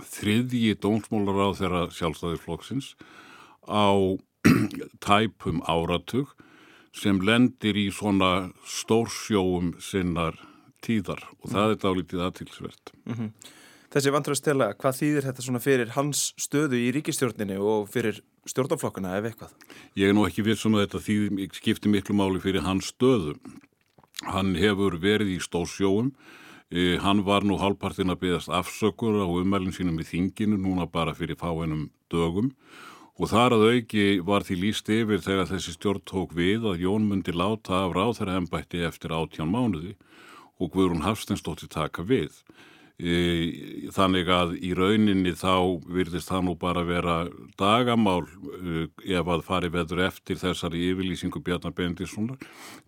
þriðji 0.02 0.74
dómsmólar 0.82 1.38
á 1.38 1.48
þeirra 1.54 1.82
sjálfstæðiflokksins 1.90 2.96
á 3.70 4.18
tæpum 5.00 5.62
áratug 5.62 6.34
sem 6.92 7.20
lendir 7.20 7.76
í 7.76 7.90
svona 7.92 8.50
stórsjóum 8.64 9.74
sinnar 9.80 10.38
tíðar 10.84 11.22
og 11.42 11.50
það 11.52 11.70
er 11.70 11.80
dálítið 11.82 12.24
aðtilsvert. 12.26 12.92
Mm 13.04 13.14
-hmm. 13.14 13.30
Þessi 13.92 14.12
vantröðstela, 14.12 14.74
hvað 14.74 14.98
þýðir 15.00 15.26
þetta 15.28 15.42
svona 15.42 15.60
fyrir 15.62 15.92
hans 15.96 16.34
stöðu 16.36 16.76
í 16.76 16.92
ríkistjórninu 16.92 17.58
og 17.62 17.88
fyrir 17.88 18.20
stjórnaflokkuna 18.50 19.16
ef 19.18 19.28
eitthvað? 19.30 19.52
Ég 19.98 20.10
er 20.10 20.16
nú 20.16 20.26
ekki 20.28 20.44
vissum 20.46 20.78
að 20.78 20.86
þetta 20.86 21.02
þýðir, 21.06 21.52
skiptir 21.58 21.92
miklu 21.92 22.16
máli 22.16 22.42
fyrir 22.42 22.66
hans 22.66 22.92
stöðu. 22.94 23.36
Hann 24.26 24.54
hefur 24.56 24.96
verið 25.02 25.36
í 25.36 25.38
stórsjóum, 25.44 26.12
eh, 26.72 26.96
hann 27.02 27.24
var 27.24 27.44
nú 27.44 27.58
hálfpartin 27.60 28.10
að 28.10 28.22
byggast 28.24 28.48
afsökur 28.48 29.20
á 29.22 29.26
umælinn 29.28 29.76
sínum 29.76 30.00
í 30.00 30.08
þinginu 30.08 30.56
núna 30.56 30.90
bara 30.90 31.14
fyrir 31.14 31.36
fáinum 31.36 31.90
dögum 32.10 32.52
Og 33.16 33.30
þar 33.32 33.54
að 33.56 33.62
auki 33.72 34.02
var 34.28 34.44
því 34.44 34.54
líst 34.60 34.90
yfir 34.92 35.22
þegar 35.24 35.46
þessi 35.48 35.72
stjórn 35.72 36.02
tók 36.04 36.34
við 36.36 36.66
að 36.68 36.82
Jón 36.84 37.06
myndi 37.08 37.32
láta 37.32 37.86
af 37.86 37.94
ráþæra 37.96 38.34
ennbætti 38.42 38.82
eftir 38.84 39.14
áttján 39.16 39.48
mánuði 39.48 39.94
og 40.60 40.74
Guðrún 40.74 41.00
Hafstensdóttir 41.04 41.70
taka 41.72 42.04
við. 42.04 42.34
E, 42.96 43.90
þannig 43.92 44.30
að 44.32 44.54
í 44.64 44.70
rauninni 44.72 45.34
þá 45.36 45.82
virðist 45.84 46.30
það 46.30 46.46
nú 46.46 46.54
bara 46.56 46.80
vera 46.88 47.16
dagamál 47.60 48.22
e, 48.24 48.86
ef 49.12 49.28
að 49.34 49.44
fari 49.44 49.68
veður 49.68 50.00
eftir 50.06 50.40
þessari 50.40 50.80
yfirlýsingu 50.94 51.42
Bjarnar 51.44 51.74
Bendissonar 51.76 52.40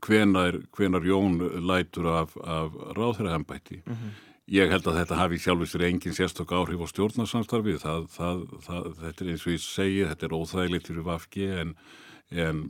hvenar, 0.07 0.63
hvenar 0.73 1.05
Jón 1.05 1.37
lætur 1.61 2.09
af, 2.23 2.33
af 2.41 2.73
ráþæra 2.97 3.37
ennbætti. 3.37 3.83
Mm 3.85 3.95
-hmm. 3.95 4.17
Ég 4.49 4.71
held 4.73 4.87
að 4.89 4.97
þetta 5.03 5.17
hafi 5.21 5.39
sjálfistur 5.39 5.83
engin 5.85 6.15
sérstokk 6.17 6.53
áhrif 6.57 6.81
á 6.81 6.87
stjórnarsamstarfi, 6.89 7.77
það, 7.77 8.09
það, 8.09 8.39
það, 8.65 8.85
þetta 9.03 9.25
er 9.25 9.31
eins 9.31 9.47
og 9.47 9.53
ég 9.53 9.61
segi, 9.61 10.05
þetta 10.09 10.27
er 10.27 10.37
óþægilegt 10.39 10.87
fyrir 10.89 11.05
Vafki 11.05 11.49
en, 11.53 11.75
en 12.33 12.63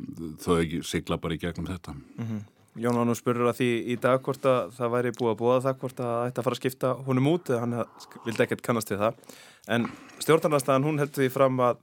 þau 0.43 0.83
sigla 0.83 1.19
bara 1.23 1.35
í 1.35 1.39
gegnum 1.39 1.71
þetta. 1.71 1.95
Mm 1.95 2.27
-hmm. 2.27 2.58
Jón 2.79 2.99
Ánum 3.01 3.17
spurur 3.19 3.51
að 3.51 3.61
því 3.61 3.69
í 3.93 3.97
dag 4.01 4.21
hvort 4.25 4.45
að 4.49 4.73
það 4.77 4.93
væri 4.95 5.15
búið 5.17 5.31
að 5.33 5.39
búa 5.41 5.61
það 5.65 5.79
hvort 5.83 6.03
að 6.03 6.11
það 6.11 6.27
ætti 6.29 6.41
að 6.41 6.47
fara 6.47 6.57
að 6.57 6.61
skipta 6.63 6.91
honum 7.07 7.31
út 7.33 7.51
eða 7.51 7.63
hann 7.65 7.77
vildi 8.27 8.45
ekkert 8.45 8.65
kannast 8.67 8.93
við 8.93 9.03
það 9.03 9.39
en 9.77 9.89
stjórnarnarstaðan 10.23 10.87
hún 10.89 11.01
heldur 11.03 11.25
því 11.25 11.33
fram 11.35 11.63
að, 11.65 11.81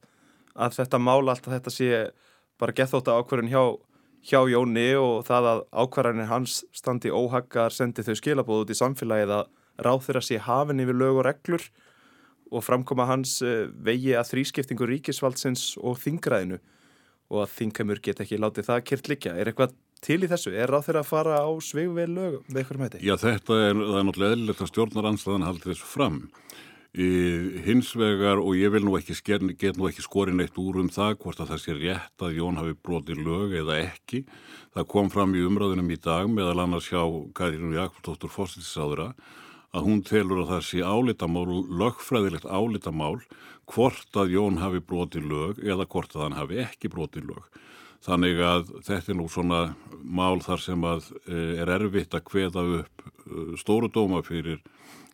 að 0.56 0.78
þetta 0.80 1.02
mál 1.02 1.20
allt 1.24 1.50
að 1.50 1.58
þetta 1.58 1.74
sé 1.76 1.90
bara 2.62 2.76
gethóta 2.76 3.18
ákverðin 3.20 3.52
hjá, 3.52 3.64
hjá 4.26 4.40
Jóni 4.52 4.88
og 5.00 5.26
það 5.28 5.50
að 5.52 5.64
ákverðinir 5.84 6.32
hans 6.32 6.62
standi 6.76 7.12
óhaggar 7.12 7.76
sendi 7.76 8.06
þau 8.06 8.16
skilabóð 8.22 8.64
út 8.66 8.72
í 8.72 8.80
samfélagið 8.80 9.36
að 9.40 9.52
ráð 9.86 10.06
þeirra 10.08 10.24
sé 10.24 10.40
hafin 10.40 10.80
yfir 10.84 10.98
lög 10.98 11.20
og 11.20 11.28
reglur 11.28 11.68
og 12.54 12.64
framkoma 12.64 13.08
hans 13.10 13.40
eh, 13.44 13.66
vegi 13.68 14.14
að 14.16 14.32
þrískiptingu 14.32 14.88
ríkisvaldsins 14.90 15.74
og 15.82 15.98
þingræðinu 16.00 16.62
og 17.34 17.42
að 17.42 17.56
þingheimur 17.58 18.02
get 18.06 18.22
ekki 18.22 18.40
látið 18.40 18.70
það 18.70 18.84
kert 18.86 19.10
likja. 19.10 19.34
Er 19.34 19.50
eitthvað 19.50 19.74
til 20.06 20.22
í 20.22 20.30
þessu? 20.32 20.54
Er 20.54 20.72
ráð 20.72 20.88
þeirra 20.88 21.04
að 21.04 21.10
fara 21.10 21.42
á 21.42 21.50
sveigveil 21.66 22.12
lög 22.14 22.40
með 22.48 22.62
eitthvað 22.62 22.82
með 22.82 22.94
þetta? 22.94 23.06
Já, 23.06 23.16
þetta 23.24 23.60
er, 23.60 23.74
er 23.74 24.08
náttúrulega 24.08 24.38
eðlilegt 24.38 24.64
að 24.64 24.72
stjórnar 24.72 25.10
anstæðan 25.12 25.48
haldi 25.50 25.70
þessu 25.72 25.90
fram. 25.90 26.20
Í, 26.96 27.08
hins 27.66 27.90
vegar, 28.00 28.40
og 28.40 28.54
ég 28.56 28.72
vil 28.72 28.86
nú 28.86 28.94
ekki 28.96 29.18
ekki 29.18 30.04
skorin 30.06 30.40
eitt 30.40 30.56
úr 30.62 30.78
um 30.80 30.88
það 30.88 31.18
hvort 31.26 31.42
að 31.44 31.50
það 31.52 31.64
sé 31.66 31.74
rétt 31.76 32.24
að 32.24 32.38
Jón 32.38 32.60
hafi 32.62 32.78
brotið 32.88 33.20
lög 33.26 33.56
eða 33.60 33.82
ekki. 33.82 34.22
Það 34.76 34.88
kom 34.94 35.10
fram 35.12 35.36
í 35.36 35.44
umræðinum 35.44 35.92
í 35.92 36.00
dag 36.00 36.30
meðal 36.32 36.62
annars 36.64 36.88
hjá 36.88 37.04
Karínu 37.36 37.76
Jakobsdóttur 37.76 38.32
Fossilsáðura 38.32 39.10
að 39.76 39.90
hún 39.90 40.06
telur 40.08 40.46
að 40.46 40.54
það 40.54 40.64
sé 40.70 40.80
álitamál, 40.88 41.46
lögfræðilegt 41.68 42.48
álitamál 42.48 43.20
hvort 43.68 44.20
að 44.22 44.36
Jón 44.38 44.62
hafi 44.62 44.80
brotið 44.80 45.28
lög 45.28 45.60
eða 45.66 45.88
hvort 45.90 46.16
að 46.16 46.28
hann 46.30 46.40
hafi 46.40 46.62
ekki 46.64 46.92
brotið 46.94 47.28
lög. 47.34 47.50
Þannig 48.06 48.42
að 48.46 48.68
þetta 48.86 49.12
er 49.12 49.18
nú 49.18 49.28
svona 49.32 49.62
mál 50.06 50.38
þar 50.46 50.62
sem 50.62 50.84
að 50.86 51.08
eh, 51.26 51.62
er 51.64 51.72
erfitt 51.74 52.14
að 52.14 52.28
kveða 52.30 52.66
upp 52.80 53.06
eh, 53.06 53.56
stóru 53.58 53.90
dóma 53.90 54.22
fyrir 54.26 54.62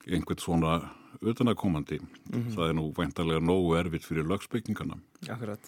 einhvern 0.09 0.41
svona 0.41 0.73
utanakomandi. 1.21 2.01
Mm 2.01 2.41
-hmm. 2.41 2.53
Það 2.55 2.69
er 2.69 2.75
nú 2.75 2.85
veintalega 2.97 3.39
nógu 3.39 3.75
erfitt 3.79 4.05
fyrir 4.05 4.27
lögsbyggingana. 4.27 4.97
Akkurat. 5.29 5.59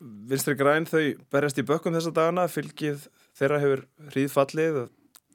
Vinstri 0.00 0.54
græn 0.54 0.86
þau 0.86 1.16
berjast 1.30 1.58
í 1.58 1.66
bökkum 1.66 1.92
þessa 1.92 2.14
dagana, 2.14 2.48
fylgið 2.48 3.08
þeirra 3.36 3.60
hefur 3.60 3.86
hríðfallið. 4.14 4.88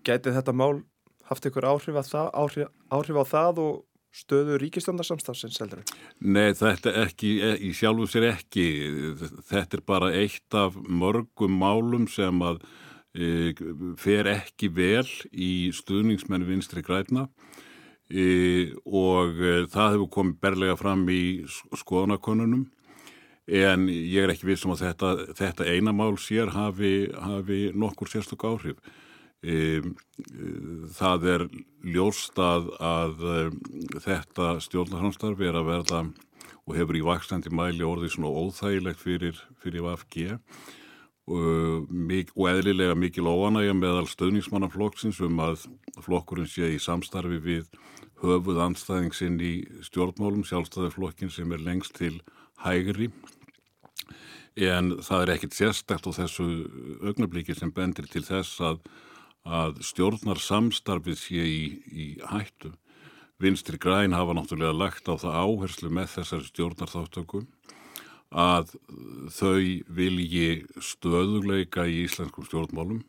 Gæti 0.04 0.32
þetta 0.32 0.54
mál 0.54 0.84
haft 1.30 1.46
ykkur 1.46 1.66
áhrif 1.66 1.96
það, 2.10 2.30
áhrif, 2.34 2.68
áhrif 2.90 3.18
á 3.22 3.26
það 3.28 3.60
og 3.60 3.86
stöðu 4.16 4.58
ríkistöndarsamstafsins 4.62 5.60
heldur? 5.62 5.84
Nei, 6.20 6.52
þetta 6.58 6.94
ekki, 7.06 7.34
e, 7.46 7.54
í 7.70 7.72
sjálfu 7.78 8.08
sér 8.10 8.30
ekki. 8.34 8.66
Þetta 9.50 9.80
er 9.80 9.84
bara 9.86 10.12
eitt 10.18 10.58
af 10.58 10.78
mörgum 10.78 11.60
málum 11.62 12.08
sem 12.12 12.42
að 12.46 12.64
e, 13.14 13.54
fer 14.02 14.30
ekki 14.34 14.72
vel 14.74 15.08
í 15.32 15.70
stuðningsmenn 15.76 16.48
vinstri 16.48 16.84
græna 16.86 17.28
e, 18.10 18.74
og 18.86 19.38
e, 19.38 19.56
það 19.70 19.96
hefur 19.96 20.12
komið 20.18 20.42
berlega 20.42 20.78
fram 20.80 21.06
í 21.14 21.24
skoðanakonunum 21.78 22.68
en 23.50 23.88
ég 23.90 24.24
er 24.24 24.34
ekki 24.34 24.50
vissum 24.50 24.76
að 24.76 24.84
þetta, 24.86 25.12
þetta 25.38 25.70
eina 25.74 25.94
mál 25.96 26.14
sér 26.22 26.52
hafi, 26.54 27.10
hafi 27.18 27.70
nokkur 27.74 28.10
sérstök 28.12 28.46
áhrif. 28.46 28.78
Það 29.40 31.28
er 31.32 31.46
ljóst 31.88 32.40
að, 32.44 32.74
þetta 34.04 34.48
stjórnarhanstarfi 34.66 35.48
er 35.48 35.60
að 35.62 35.70
verða 35.70 36.02
og 36.70 36.76
hefur 36.76 37.00
í 37.00 37.06
vakstandi 37.06 37.54
mæli 37.56 37.86
orðið 37.88 38.18
svona 38.18 38.34
óþægilegt 38.36 39.00
fyrir, 39.00 39.40
fyrir 39.64 39.86
VFG 39.88 40.36
og, 41.30 41.88
eðlilega 42.50 42.98
mikil 42.98 43.30
óanægja 43.30 43.74
meðal 43.78 44.06
stöðningsmannaflokksins 44.12 45.22
um 45.26 45.40
að 45.46 45.66
flokkurinn 46.04 46.50
sé 46.50 46.74
í 46.76 46.82
samstarfi 46.82 47.40
við 47.42 47.72
höfuð 48.20 48.60
anstæðingsinn 48.66 49.40
í 49.40 49.54
stjórnmálum, 49.88 50.44
sjálfstæðiflokkin 50.44 51.32
sem 51.32 51.52
er 51.56 51.64
lengst 51.64 51.96
til 51.96 52.18
hægri. 52.66 53.08
En 54.60 54.98
það 55.06 55.22
er 55.24 55.32
ekkit 55.38 55.56
sérstækt 55.56 56.10
á 56.10 56.12
þessu 56.18 56.48
augnablíki 57.06 57.56
sem 57.56 57.72
bendir 57.72 58.10
til 58.12 58.26
þess 58.28 58.60
að 58.60 58.82
að 59.50 59.82
stjórnar 59.86 60.40
samstarfið 60.42 61.18
sé 61.18 61.46
í, 61.46 61.64
í 61.90 62.08
hættu. 62.30 62.74
Vinstri 63.40 63.80
græn 63.80 64.14
hafa 64.14 64.36
náttúrulega 64.36 64.76
lagt 64.76 65.10
á 65.10 65.16
það 65.18 65.38
áherslu 65.44 65.90
með 65.96 66.12
þessari 66.18 66.50
stjórnarþáttöku 66.50 67.46
að 68.30 68.76
þau 69.34 69.62
vilji 69.90 70.66
stöðuleika 70.84 71.88
í 71.90 72.04
íslenskum 72.06 72.46
stjórnmálum 72.46 73.00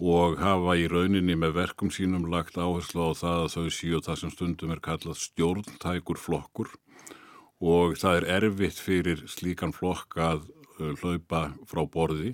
og 0.00 0.38
hafa 0.40 0.78
í 0.80 0.86
rauninni 0.88 1.36
með 1.36 1.58
verkum 1.58 1.90
sínum 1.92 2.24
lagt 2.32 2.56
áherslu 2.56 3.10
á 3.10 3.12
það 3.12 3.42
að 3.42 3.50
þau 3.56 3.74
síu 3.76 4.00
það 4.00 4.20
sem 4.22 4.32
stundum 4.32 4.72
er 4.72 4.80
kallað 4.80 5.18
stjórntækur 5.20 6.20
flokkur 6.22 6.70
og 7.60 7.98
það 8.00 8.22
er 8.22 8.28
erfitt 8.38 8.80
fyrir 8.80 9.26
slíkan 9.28 9.74
flokk 9.76 10.16
að 10.16 10.46
hlaupa 10.78 11.50
frá 11.68 11.82
borði 11.84 12.32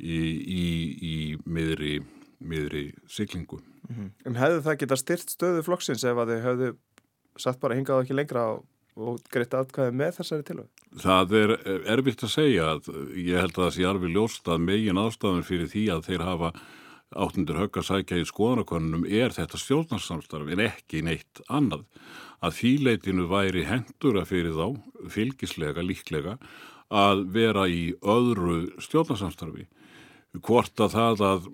í, 0.00 0.16
í, 0.16 0.68
í 0.96 1.16
miðri 1.44 1.98
miðri 2.38 2.92
siglingu. 3.10 3.60
Mm 3.88 3.94
-hmm. 3.96 4.10
En 4.26 4.36
hefðu 4.36 4.64
það 4.66 4.80
geta 4.82 4.96
styrt 4.96 5.30
stöðu 5.30 5.62
flokksins 5.66 6.04
ef 6.04 6.16
að 6.16 6.34
þau 6.34 6.42
hefðu 6.46 6.72
satt 7.36 7.60
bara 7.60 7.74
hingað 7.74 8.02
ekki 8.04 8.16
lengra 8.16 8.44
og, 8.54 8.64
og 8.96 9.20
greitt 9.30 9.54
aðkvæði 9.54 9.94
með 9.94 10.18
þessari 10.18 10.46
tilvæg? 10.48 10.68
Það 10.98 11.32
er 11.42 11.50
erfitt 11.86 12.24
að 12.24 12.34
segja 12.34 12.68
að 12.74 12.90
ég 13.14 13.40
held 13.40 13.54
að 13.58 13.64
það 13.64 13.74
sé 13.76 13.84
alveg 13.84 14.14
ljóst 14.14 14.48
að 14.48 14.64
megin 14.64 15.00
ástafan 15.02 15.46
fyrir 15.46 15.68
því 15.68 15.84
að 15.94 16.06
þeir 16.08 16.24
hafa 16.26 16.52
áttundur 17.16 17.56
högg 17.62 17.78
að 17.80 17.88
sækja 17.88 18.20
í 18.20 18.28
skoðanakonunum 18.28 19.04
er 19.06 19.32
þetta 19.32 19.60
stjórnarsamstarf 19.60 20.50
en 20.52 20.64
ekki 20.66 21.02
neitt 21.06 21.40
annað. 21.48 21.86
Að 22.44 22.58
þýleitinu 22.60 23.26
væri 23.30 23.64
hendura 23.66 24.24
fyrir 24.28 24.54
þá, 24.54 24.76
fylgislega, 25.10 25.82
líklega, 25.82 26.36
að 26.88 27.24
vera 27.34 27.66
í 27.68 27.94
öðru 28.00 28.68
stjórnarsamstarfi 28.82 29.66
hvort 30.36 30.80
að 30.80 30.94
það 30.94 31.22
að, 31.24 31.46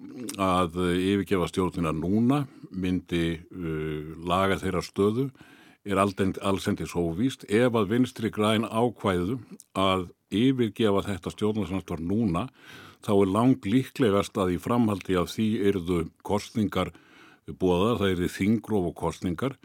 að 0.42 0.78
yfirgefa 0.98 1.48
stjórnina 1.50 1.92
núna 1.94 2.44
myndi 2.74 3.38
uh, 3.38 4.14
laga 4.26 4.58
þeirra 4.58 4.82
stöðu 4.82 5.28
er 5.84 6.00
allsendir 6.00 6.88
svo 6.88 7.10
víst 7.14 7.44
ef 7.52 7.76
að 7.76 7.90
vinstri 7.92 8.30
græn 8.32 8.64
ákvæðu 8.64 9.38
að 9.78 10.08
yfirgefa 10.34 11.04
þetta 11.06 11.32
stjórnarsamsvar 11.34 12.02
núna 12.02 12.48
þá 13.04 13.12
er 13.14 13.32
lang 13.36 13.66
líklegast 13.68 14.38
að 14.40 14.56
í 14.56 14.60
framhaldi 14.64 15.18
af 15.20 15.30
því 15.34 15.48
eruðu 15.68 16.04
kostningar 16.24 16.90
búaðar, 17.60 18.00
það 18.00 18.14
eru 18.14 18.30
þingróf 18.32 18.86
og 18.90 18.94
kostningar 18.96 19.58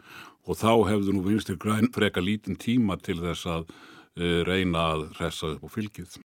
og 0.44 0.58
þá 0.60 0.72
hefðu 0.90 1.16
nú 1.16 1.24
vinstri 1.24 1.56
græn 1.60 1.88
freka 1.94 2.22
lítinn 2.22 2.60
tíma 2.60 2.98
til 3.00 3.18
þess 3.22 3.48
að 3.48 3.70
uh, 3.70 4.42
reyna 4.46 4.90
að 4.94 5.06
resa 5.18 5.54
upp 5.54 5.64
á 5.66 5.68
fylgið 5.72 6.20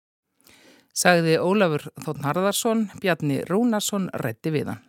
sagði 0.93 1.39
Ólafur 1.39 1.89
Þóttn 2.03 2.27
Harðarsson, 2.27 2.87
Bjarni 3.01 3.41
Rúnarsson 3.47 4.09
rétti 4.21 4.53
við 4.53 4.73
hann. 4.73 4.87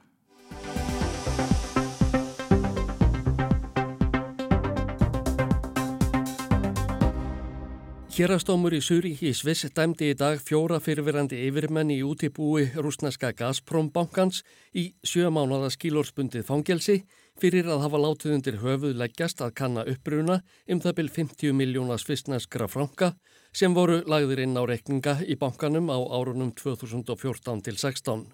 Hérastómur 8.13 8.75
í 8.77 8.83
Surík 8.85 9.23
í 9.25 9.31
Sviss 9.33 9.65
dæmdi 9.73 10.11
í 10.13 10.17
dag 10.21 10.37
fjóra 10.37 10.77
fyrirverandi 10.85 11.39
yfirmenn 11.47 11.95
í 11.95 12.03
útibúi 12.05 12.67
rúsneska 12.77 13.31
Gazprom-bankans 13.33 14.43
í 14.77 14.91
sjö 15.01 15.31
mánada 15.33 15.71
skílórspundið 15.73 16.45
fangelsi 16.45 16.99
fyrir 17.41 17.69
að 17.71 17.83
hafa 17.85 18.01
látið 18.03 18.35
undir 18.37 18.59
höfuð 18.63 18.99
leggjast 18.99 19.41
að 19.45 19.55
kanna 19.61 19.85
uppbruna 19.89 20.41
um 20.69 20.83
það 20.83 20.97
byl 20.99 21.09
50 21.17 21.57
miljóna 21.57 21.99
svissneskra 21.99 22.69
franka 22.69 23.13
sem 23.53 23.75
voru 23.75 24.03
lagðir 24.09 24.45
inn 24.45 24.59
á 24.59 24.63
rekninga 24.69 25.19
í 25.27 25.37
bankanum 25.41 25.91
á 25.93 25.99
árunum 25.99 26.53
2014 26.59 27.65
til 27.67 27.77
16. 27.77 28.25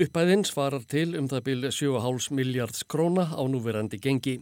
Uppæðin 0.00 0.46
svarar 0.46 0.84
til 0.88 1.16
um 1.18 1.26
það 1.28 1.46
byl 1.48 1.66
7,5 1.70 2.30
miljards 2.38 2.84
króna 2.84 3.26
á 3.34 3.42
núverandi 3.44 3.98
gengi. 3.98 4.38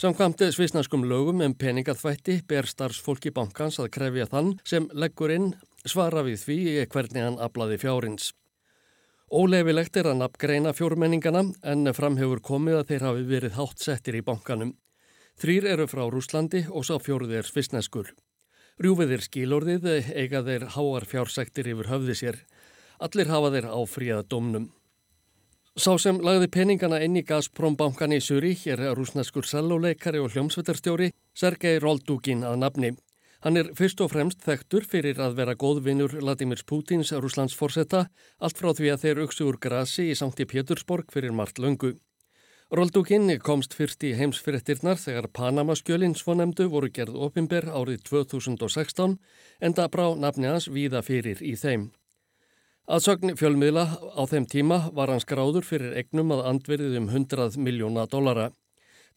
Samkvæmti 0.00 0.52
svissneskum 0.52 1.02
lögum 1.04 1.42
um 1.44 1.54
peningaþvætti 1.54 2.42
ber 2.48 2.64
starfsfólki 2.64 3.32
bankans 3.36 3.80
að 3.82 3.90
krefja 3.96 4.28
þann 4.32 4.54
sem 4.64 4.88
leggur 4.92 5.32
inn 5.34 5.50
svara 5.84 6.22
við 6.24 6.44
því 6.44 6.60
hvernig 6.92 7.26
hann 7.26 7.40
aflaði 7.40 7.80
fjárins. 7.82 8.30
Óleifilegt 9.30 9.94
er 9.94 10.08
að 10.10 10.16
nafngreina 10.18 10.72
fjórmenningana 10.74 11.44
en 11.70 11.92
framhefur 11.94 12.40
komið 12.42 12.80
að 12.80 12.88
þeir 12.88 13.04
hafi 13.06 13.20
verið 13.28 13.52
hátt 13.54 13.84
settir 13.84 14.16
í 14.18 14.22
bankanum. 14.26 14.72
Þrýr 15.38 15.68
eru 15.70 15.86
frá 15.86 16.02
Rúslandi 16.10 16.64
og 16.66 16.82
sá 16.88 16.96
fjóruð 16.98 17.36
er 17.38 17.46
svissneskur. 17.46 18.10
Rjúfið 18.82 19.14
er 19.14 19.22
skílorðið 19.22 19.86
eiga 20.18 20.42
þeir 20.42 20.66
háar 20.74 21.06
fjársektir 21.06 21.70
yfir 21.70 21.92
höfði 21.92 22.16
sér. 22.18 22.40
Allir 22.98 23.30
hafa 23.30 23.52
þeir 23.54 23.68
áfríða 23.70 24.24
domnum. 24.26 24.66
Sá 25.78 25.94
sem 26.02 26.18
lagði 26.18 26.50
peningana 26.50 26.98
inn 26.98 27.14
í 27.14 27.22
Gazprom 27.22 27.76
bankan 27.78 28.10
í 28.10 28.18
Surík 28.18 28.66
er 28.66 28.82
rúsneskur 28.98 29.46
selvoleikari 29.46 30.18
og 30.18 30.34
hljómsveitarstjóri 30.34 31.12
Sergei 31.38 31.78
Roldúkin 31.78 32.42
að 32.42 32.58
nafni. 32.64 32.92
Hann 33.40 33.56
er 33.56 33.70
fyrst 33.72 34.02
og 34.04 34.10
fremst 34.12 34.42
þekktur 34.44 34.84
fyrir 34.84 35.20
að 35.24 35.38
vera 35.38 35.54
góðvinnur 35.56 36.12
Vladimir 36.20 36.60
Putins 36.68 37.12
Rúslands 37.16 37.54
forsetta 37.56 38.02
allt 38.36 38.58
frá 38.60 38.74
því 38.76 38.90
að 38.92 39.04
þeir 39.04 39.20
auksu 39.24 39.46
úr 39.48 39.56
grasi 39.56 40.10
í 40.12 40.16
Sankti 40.18 40.44
Pétursborg 40.44 41.08
fyrir 41.14 41.32
margt 41.32 41.56
löngu. 41.56 41.94
Roldúkinn 42.70 43.32
komst 43.40 43.72
fyrst 43.74 44.04
í 44.04 44.12
heimsfyrirtirnar 44.18 45.00
þegar 45.00 45.30
Panamaskjölinn 45.34 46.12
svonemdu 46.14 46.68
voru 46.70 46.92
gerð 46.92 47.16
opimber 47.16 47.64
árið 47.72 48.04
2016 48.10 49.16
en 49.16 49.74
það 49.78 49.90
brá 49.96 50.04
nafni 50.20 50.46
hans 50.52 50.68
víða 50.68 51.00
fyrir 51.02 51.40
í 51.40 51.56
þeim. 51.56 51.88
Aðsögn 52.90 53.38
fjölmiðla 53.40 53.86
á 54.20 54.22
þeim 54.28 54.46
tíma 54.52 54.82
var 54.92 55.10
hans 55.14 55.24
gráður 55.24 55.64
fyrir 55.64 55.96
egnum 55.96 56.36
að 56.36 56.44
andverðið 56.52 57.00
um 57.00 57.08
100 57.08 57.56
miljóna 57.56 58.04
dollara. 58.04 58.50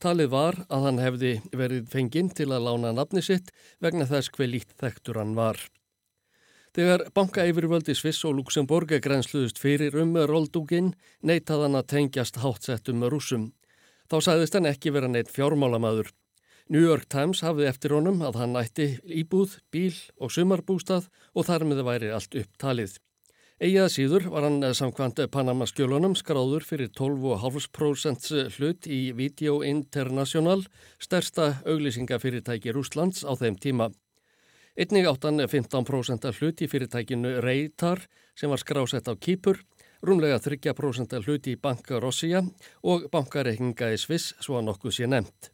Talið 0.01 0.29
var 0.33 0.57
að 0.69 0.87
hann 0.87 0.99
hefði 1.03 1.33
verið 1.53 1.87
fenginn 1.91 2.31
til 2.33 2.49
að 2.51 2.65
lána 2.67 2.93
nafni 2.95 3.21
sitt 3.23 3.53
vegna 3.83 4.07
þess 4.09 4.33
hver 4.33 4.49
lít 4.51 4.73
þektur 4.79 5.19
hann 5.21 5.35
var. 5.37 5.59
Þegar 6.73 7.05
bankaeyfirvöldi 7.13 7.93
Sviss 7.93 8.23
og 8.25 8.39
Luxemburg 8.39 8.95
er 8.95 9.03
grensluðust 9.05 9.59
fyrir 9.61 9.93
um 10.01 10.15
Roldúgin 10.17 10.95
neytað 11.21 11.67
hann 11.67 11.77
að 11.77 11.89
tengjast 11.93 12.39
hátsettum 12.41 13.05
rúsum. 13.13 13.51
Þá 14.09 14.17
sagðist 14.25 14.57
hann 14.57 14.69
ekki 14.71 14.93
vera 14.95 15.11
neitt 15.11 15.29
fjármálamadur. 15.29 16.09
New 16.73 16.81
York 16.81 17.05
Times 17.11 17.43
hafði 17.45 17.67
eftir 17.69 17.93
honum 17.93 18.23
að 18.25 18.39
hann 18.41 18.55
nætti 18.57 18.87
íbúð, 19.05 19.59
bíl 19.69 19.93
og 20.17 20.31
sumarbústað 20.33 21.09
og 21.35 21.45
þar 21.45 21.67
með 21.69 21.83
væri 21.85 22.09
allt 22.15 22.37
upptalið. 22.41 22.97
Egiða 23.63 23.87
síður 23.87 24.25
var 24.27 24.43
hann 24.43 24.57
eh, 24.59 24.73
samkvæmt 24.75 25.21
Panama 25.31 25.63
skjölunum 25.63 26.17
skráður 26.19 26.65
fyrir 26.67 26.89
12,5% 26.91 28.57
hlut 28.57 28.89
í 28.91 29.13
Video 29.15 29.61
International, 29.63 30.65
stærsta 30.99 31.61
auglýsingafyrirtæki 31.63 32.73
Rúslands 32.75 33.23
á 33.23 33.31
þeim 33.39 33.55
tíma. 33.55 33.87
Einnig 34.75 35.07
áttan 35.07 35.39
15% 35.47 36.27
hlut 36.41 36.59
í 36.59 36.67
fyrirtækinu 36.67 37.37
Reitar 37.45 38.03
sem 38.35 38.51
var 38.51 38.59
skrásett 38.59 39.07
á 39.07 39.15
Kýpur, 39.15 39.61
rúmlega 40.03 40.43
30% 40.43 41.15
hlut 41.23 41.47
í 41.47 41.55
Banka 41.55 42.03
Rossia 42.03 42.43
og 42.83 43.07
bankareikninga 43.15 43.93
í 43.95 44.01
Sviss 44.01 44.33
svo 44.43 44.59
að 44.59 44.73
nokkuð 44.73 44.97
sé 44.97 45.07
nefnt. 45.07 45.53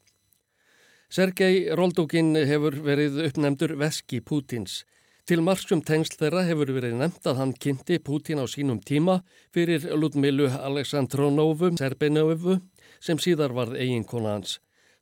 Sergei 1.13 1.67
Roldúkin 1.77 2.33
hefur 2.41 2.81
verið 2.89 3.21
uppnefndur 3.29 3.77
Veski 3.77 4.25
Pútins. 4.25 4.81
Til 5.29 5.43
margsum 5.45 5.83
tengsl 5.85 6.15
þeirra 6.17 6.41
hefur 6.47 6.71
verið 6.73 6.95
nefnt 6.97 7.27
að 7.29 7.37
hann 7.37 7.51
kynnti 7.61 7.99
Pútín 8.01 8.39
á 8.41 8.49
sínum 8.49 8.79
tíma 8.81 9.19
fyrir 9.53 9.83
Ludmilu 9.93 10.47
Aleksandrónovu 10.49 11.69
Serbinovu 11.77 12.55
sem 12.97 13.19
síðar 13.21 13.53
varð 13.53 13.75
eiginkona 13.77 14.31
hans. 14.33 14.55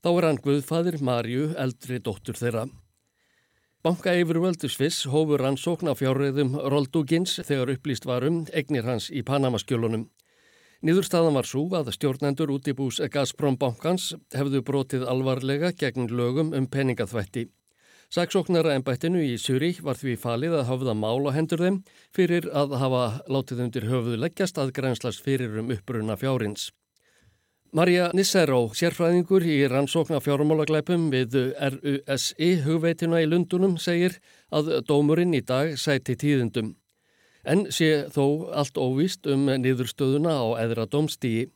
Þá 0.04 0.10
er 0.12 0.26
hann 0.28 0.42
Guðfadir 0.44 0.98
Marju, 1.00 1.54
eldri 1.56 2.02
dóttur 2.04 2.36
þeirra. 2.36 2.66
Banka 3.88 4.18
yfirvöldu 4.20 4.68
Sviss 4.68 5.08
hófur 5.08 5.40
rannsókn 5.46 5.88
á 5.88 5.96
fjárreðum 5.96 6.58
Roldugins 6.74 7.38
þegar 7.48 7.72
upplýst 7.78 8.04
varum 8.10 8.42
egnir 8.52 8.84
hans 8.84 9.08
í 9.08 9.24
Panamaskjölunum. 9.24 10.10
Nýðurstaðan 10.84 11.40
var 11.40 11.48
svo 11.48 11.70
að 11.80 11.94
stjórnendur 11.96 12.52
út 12.52 12.68
í 12.68 12.76
bús 12.76 13.00
Gazprom 13.16 13.56
bankans 13.56 14.12
hefðu 14.36 14.60
brotið 14.60 15.08
alvarlega 15.08 15.72
gegn 15.72 16.12
lögum 16.12 16.52
um 16.52 16.68
peningaþvætti. 16.68 17.48
Saksóknara 18.08 18.72
ennbættinu 18.78 19.20
í 19.20 19.34
Suri 19.36 19.74
var 19.84 19.98
því 20.00 20.13
falið 20.22 20.54
að 20.62 20.67
hafða 20.70 20.93
mál 20.96 21.28
á 21.28 21.36
hendur 21.36 21.60
þeim 21.60 21.80
fyrir 22.15 22.46
að 22.56 22.78
hafa 22.80 23.02
látið 23.28 23.63
undir 23.65 23.88
höfuðu 23.89 24.20
leggjast 24.24 24.60
að 24.63 24.72
grænslast 24.78 25.26
fyrir 25.26 25.58
um 25.60 25.74
uppbrunna 25.76 26.15
fjárins. 26.15 26.70
Marja 27.76 28.08
Nissero, 28.15 28.70
sérfræðingur 28.72 29.43
í 29.43 29.58
rannsókna 29.67 30.22
fjármálaglæpum 30.24 31.10
við 31.12 31.36
RUSI 31.60 32.54
hugveitina 32.63 33.20
í 33.20 33.28
Lundunum, 33.28 33.76
segir 33.76 34.15
að 34.56 34.78
dómurinn 34.88 35.36
í 35.36 35.43
dag 35.43 35.76
sæti 35.76 36.15
tíðundum. 36.15 36.78
En 37.43 37.67
sé 37.76 38.08
þó 38.15 38.48
allt 38.56 38.80
óvist 38.80 39.28
um 39.28 39.50
niðurstöðuna 39.52 40.32
á 40.32 40.48
eðra 40.63 40.88
domstígi. 40.88 41.50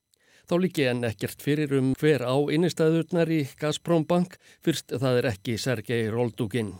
Þá 0.52 0.58
líki 0.60 0.84
en 0.92 1.06
ekkert 1.08 1.40
fyrir 1.40 1.72
um 1.78 1.94
hver 1.96 2.26
á 2.28 2.36
innistæðurnar 2.52 3.30
í 3.32 3.46
Gazprom 3.56 4.04
Bank 4.04 4.34
fyrst 4.60 4.92
það 4.92 5.20
er 5.22 5.28
ekki 5.30 5.54
Sergei 5.56 6.10
Roldugin. 6.12 6.74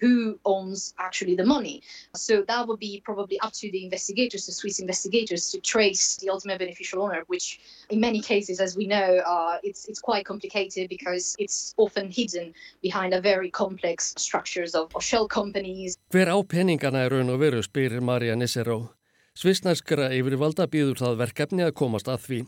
who 0.00 0.38
owns 0.46 0.94
actually 0.98 1.34
the 1.34 1.44
money. 1.44 1.82
So 2.14 2.42
that 2.42 2.66
would 2.66 2.78
be 2.78 3.02
probably 3.04 3.38
up 3.40 3.52
to 3.54 3.70
the 3.70 3.84
investigators, 3.84 4.46
the 4.46 4.52
Swiss 4.52 4.78
investigators, 4.78 5.50
to 5.50 5.60
trace 5.60 6.16
the 6.16 6.30
ultimate 6.30 6.58
beneficial 6.58 7.02
owner, 7.02 7.22
which 7.26 7.60
in 7.90 8.00
many 8.00 8.22
cases, 8.22 8.60
as 8.60 8.76
we 8.76 8.86
know, 8.86 9.18
uh, 9.26 9.58
it's, 9.62 9.84
it's 9.88 10.00
quite 10.00 10.24
complicated 10.24 10.88
because 10.88 11.36
it's 11.38 11.74
often 11.76 12.10
hidden 12.10 12.54
behind 12.80 13.12
a 13.12 13.20
very 13.20 13.50
complex 13.50 14.14
structures 14.16 14.74
of, 14.74 14.88
of 14.94 15.02
shell 15.04 15.28
companies. 15.28 15.98
Hver 16.14 16.30
á 16.32 16.38
peningana 16.46 17.04
er 17.04 17.10
raun 17.18 17.28
og 17.28 17.42
veru, 17.42 17.60
spyrir 17.60 18.00
Marja 18.00 18.38
Nissero. 18.38 18.94
Svisnarskara 19.36 20.08
yfirvalda 20.16 20.64
býður 20.70 20.96
það 21.02 21.20
verkefni 21.26 21.66
að 21.66 21.76
komast 21.76 22.08
að 22.08 22.24
því. 22.24 22.40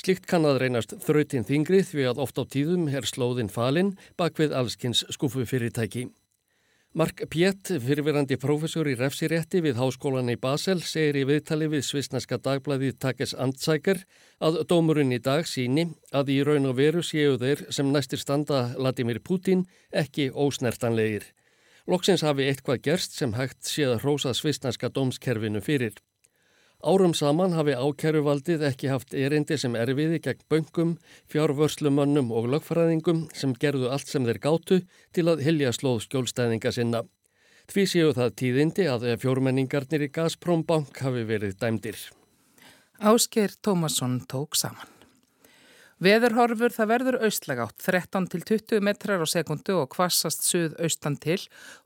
Slikt 0.00 0.24
kann 0.30 0.46
að 0.48 0.62
reynast 0.62 0.94
þrautinn 1.04 1.44
þingri 1.44 1.82
því 1.84 2.06
að 2.08 2.20
oft 2.24 2.38
á 2.40 2.44
tíðum 2.48 2.86
er 2.88 3.04
slóðinn 3.04 3.50
falinn 3.52 3.90
bak 4.16 4.38
við 4.40 4.54
allskins 4.56 5.02
skúfufyrirtæki. 5.12 6.06
Mark 6.96 7.20
Piett, 7.30 7.68
fyrirverandi 7.84 8.38
professor 8.40 8.88
í 8.88 8.96
refsirétti 8.96 9.60
við 9.62 9.76
háskólan 9.78 10.32
í 10.32 10.38
Basel, 10.40 10.80
segir 10.80 11.20
í 11.20 11.26
viðtali 11.28 11.68
við 11.70 11.84
svisnaska 11.86 12.40
dagblæði 12.40 12.94
Takes 12.96 13.36
Andsækar 13.36 14.00
að 14.40 14.62
dómurinn 14.72 15.12
í 15.14 15.20
dag 15.22 15.44
síni 15.46 15.90
að 16.16 16.32
í 16.34 16.40
raun 16.48 16.70
og 16.72 16.80
veru 16.80 17.04
séu 17.04 17.36
þeir 17.38 17.66
sem 17.68 17.92
næstir 17.92 18.24
standa 18.24 18.70
Vladimir 18.78 19.20
Putin 19.20 19.66
ekki 19.92 20.30
ósnertanlegir. 20.32 21.28
Loksins 21.86 22.24
hafi 22.24 22.48
eitthvað 22.48 22.86
gerst 22.88 23.20
sem 23.20 23.36
hægt 23.36 23.68
séð 23.68 23.98
að 23.98 24.06
hrósa 24.06 24.34
svisnaska 24.34 24.88
dómskerfinu 24.88 25.60
fyrir. 25.60 26.00
Árum 26.80 27.12
saman 27.12 27.52
hafi 27.52 27.74
ákæruvaldið 27.76 28.62
ekki 28.70 28.88
haft 28.88 29.12
erindi 29.12 29.58
sem 29.60 29.74
erfiði 29.76 30.16
gegn 30.24 30.46
böngum, 30.48 30.94
fjárvörslumönnum 31.28 32.30
og 32.32 32.48
lögfræðingum 32.54 33.26
sem 33.36 33.52
gerðu 33.52 33.90
allt 33.92 34.08
sem 34.08 34.24
þeir 34.24 34.40
gátu 34.40 34.78
til 35.12 35.26
að 35.28 35.42
hilja 35.44 35.74
slóð 35.76 36.06
skjólstæðinga 36.06 36.72
sinna. 36.72 37.02
Því 37.70 37.84
séu 37.92 38.14
það 38.16 38.32
tíðindi 38.40 38.86
að 38.90 39.04
fjórmenningarnir 39.22 40.06
í 40.08 40.08
Gazprom 40.14 40.64
Bank 40.66 41.04
hafi 41.04 41.26
verið 41.28 41.58
dæmdir. 41.60 42.00
Ásker 42.98 43.52
Tómasson 43.60 44.22
tók 44.24 44.56
saman. 44.56 44.89
Veðurhorfur 46.00 46.72
það 46.72 46.88
verður 46.88 47.16
austlagátt 47.26 47.82
13 47.84 48.24
til 48.32 48.40
20 48.48 48.80
metrar 48.80 49.20
á 49.20 49.28
sekundu 49.28 49.74
og 49.82 49.90
kvassast 49.92 50.46
suð 50.48 50.72
austan 50.80 51.18
til 51.20 51.36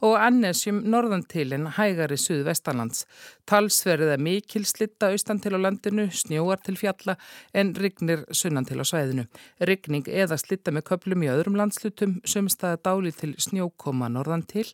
og 0.07 0.12
annesjum 0.22 0.77
norðan 0.87 1.24
til 1.27 1.48
en 1.57 1.64
hægari 1.74 2.14
suð 2.22 2.44
vestanlands. 2.46 3.09
Talsverðið 3.50 4.12
er 4.14 4.22
mikil 4.22 4.62
slitta 4.70 5.09
austan 5.11 5.40
til 5.42 5.59
á 5.59 5.59
landinu, 5.59 6.05
snjóar 6.14 6.62
til 6.62 6.79
fjalla 6.79 7.16
en 7.50 7.72
rignir 7.74 8.22
sunnan 8.31 8.68
til 8.68 8.79
á 8.79 8.87
svæðinu. 8.87 9.24
Rigning 9.59 10.07
eða 10.07 10.38
slitta 10.38 10.70
með 10.70 10.87
köplum 10.92 11.27
í 11.27 11.33
öðrum 11.35 11.59
landslutum, 11.59 12.20
sömstaða 12.22 12.79
dáli 12.87 13.11
til 13.11 13.33
snjókoma 13.35 14.12
norðan 14.14 14.46
til, 14.46 14.68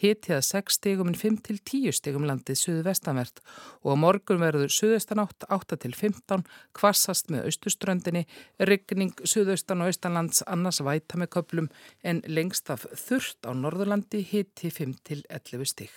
hitið 0.00 0.40
6 0.40 0.80
stegum 0.80 1.12
en 1.12 1.20
5 1.20 1.38
til 1.50 1.60
10 1.60 1.92
stegum 2.00 2.24
landið 2.24 2.62
suð 2.62 2.80
vestanvert 2.88 3.44
og 3.84 3.92
á 3.92 3.96
morgun 4.08 4.40
verður 4.40 4.72
suðaustanátt 4.72 5.44
8 5.52 5.82
til 5.84 5.92
15, 5.92 6.48
kvassast 6.72 7.28
með 7.28 7.50
austuströndinni, 7.52 8.24
rigning 8.56 8.85
rigning 8.90 9.14
suðaustan 9.26 9.82
og 9.82 9.90
austanlands 9.90 10.42
annars 10.46 10.82
væta 10.84 11.18
með 11.18 11.32
köplum 11.36 11.70
en 12.06 12.22
lengst 12.26 12.70
af 12.70 12.86
þurft 12.94 13.46
á 13.46 13.50
Norðurlandi 13.54 14.22
hitti 14.22 14.70
5-11 14.70 15.66
stig. 15.66 15.90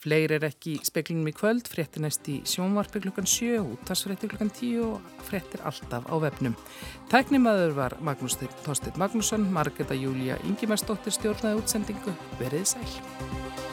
Fleir 0.00 0.32
er 0.32 0.46
ekki 0.48 0.78
í 0.78 0.84
speklinum 0.86 1.28
í 1.28 1.34
kvöld, 1.36 1.66
fréttir 1.68 2.00
næst 2.00 2.24
í 2.32 2.38
sjónvarpi 2.48 3.02
klukkan 3.04 3.28
7, 3.28 3.58
útarsfréttir 3.60 4.32
klukkan 4.32 4.48
10 4.48 4.80
og 4.86 5.24
fréttir 5.28 5.60
alltaf 5.68 6.08
á 6.08 6.14
vefnum. 6.24 6.56
Tæknimaður 7.12 7.76
var 7.76 7.98
Magnús 8.00 8.38
Þorstedt 8.40 8.96
Magnússon, 8.96 9.44
Margeta 9.52 9.94
Júlia 9.94 10.40
Ingimarsdóttir 10.48 11.12
stjórnaði 11.12 11.60
útsendingu, 11.60 12.16
verið 12.40 12.72
sæl. 12.72 13.68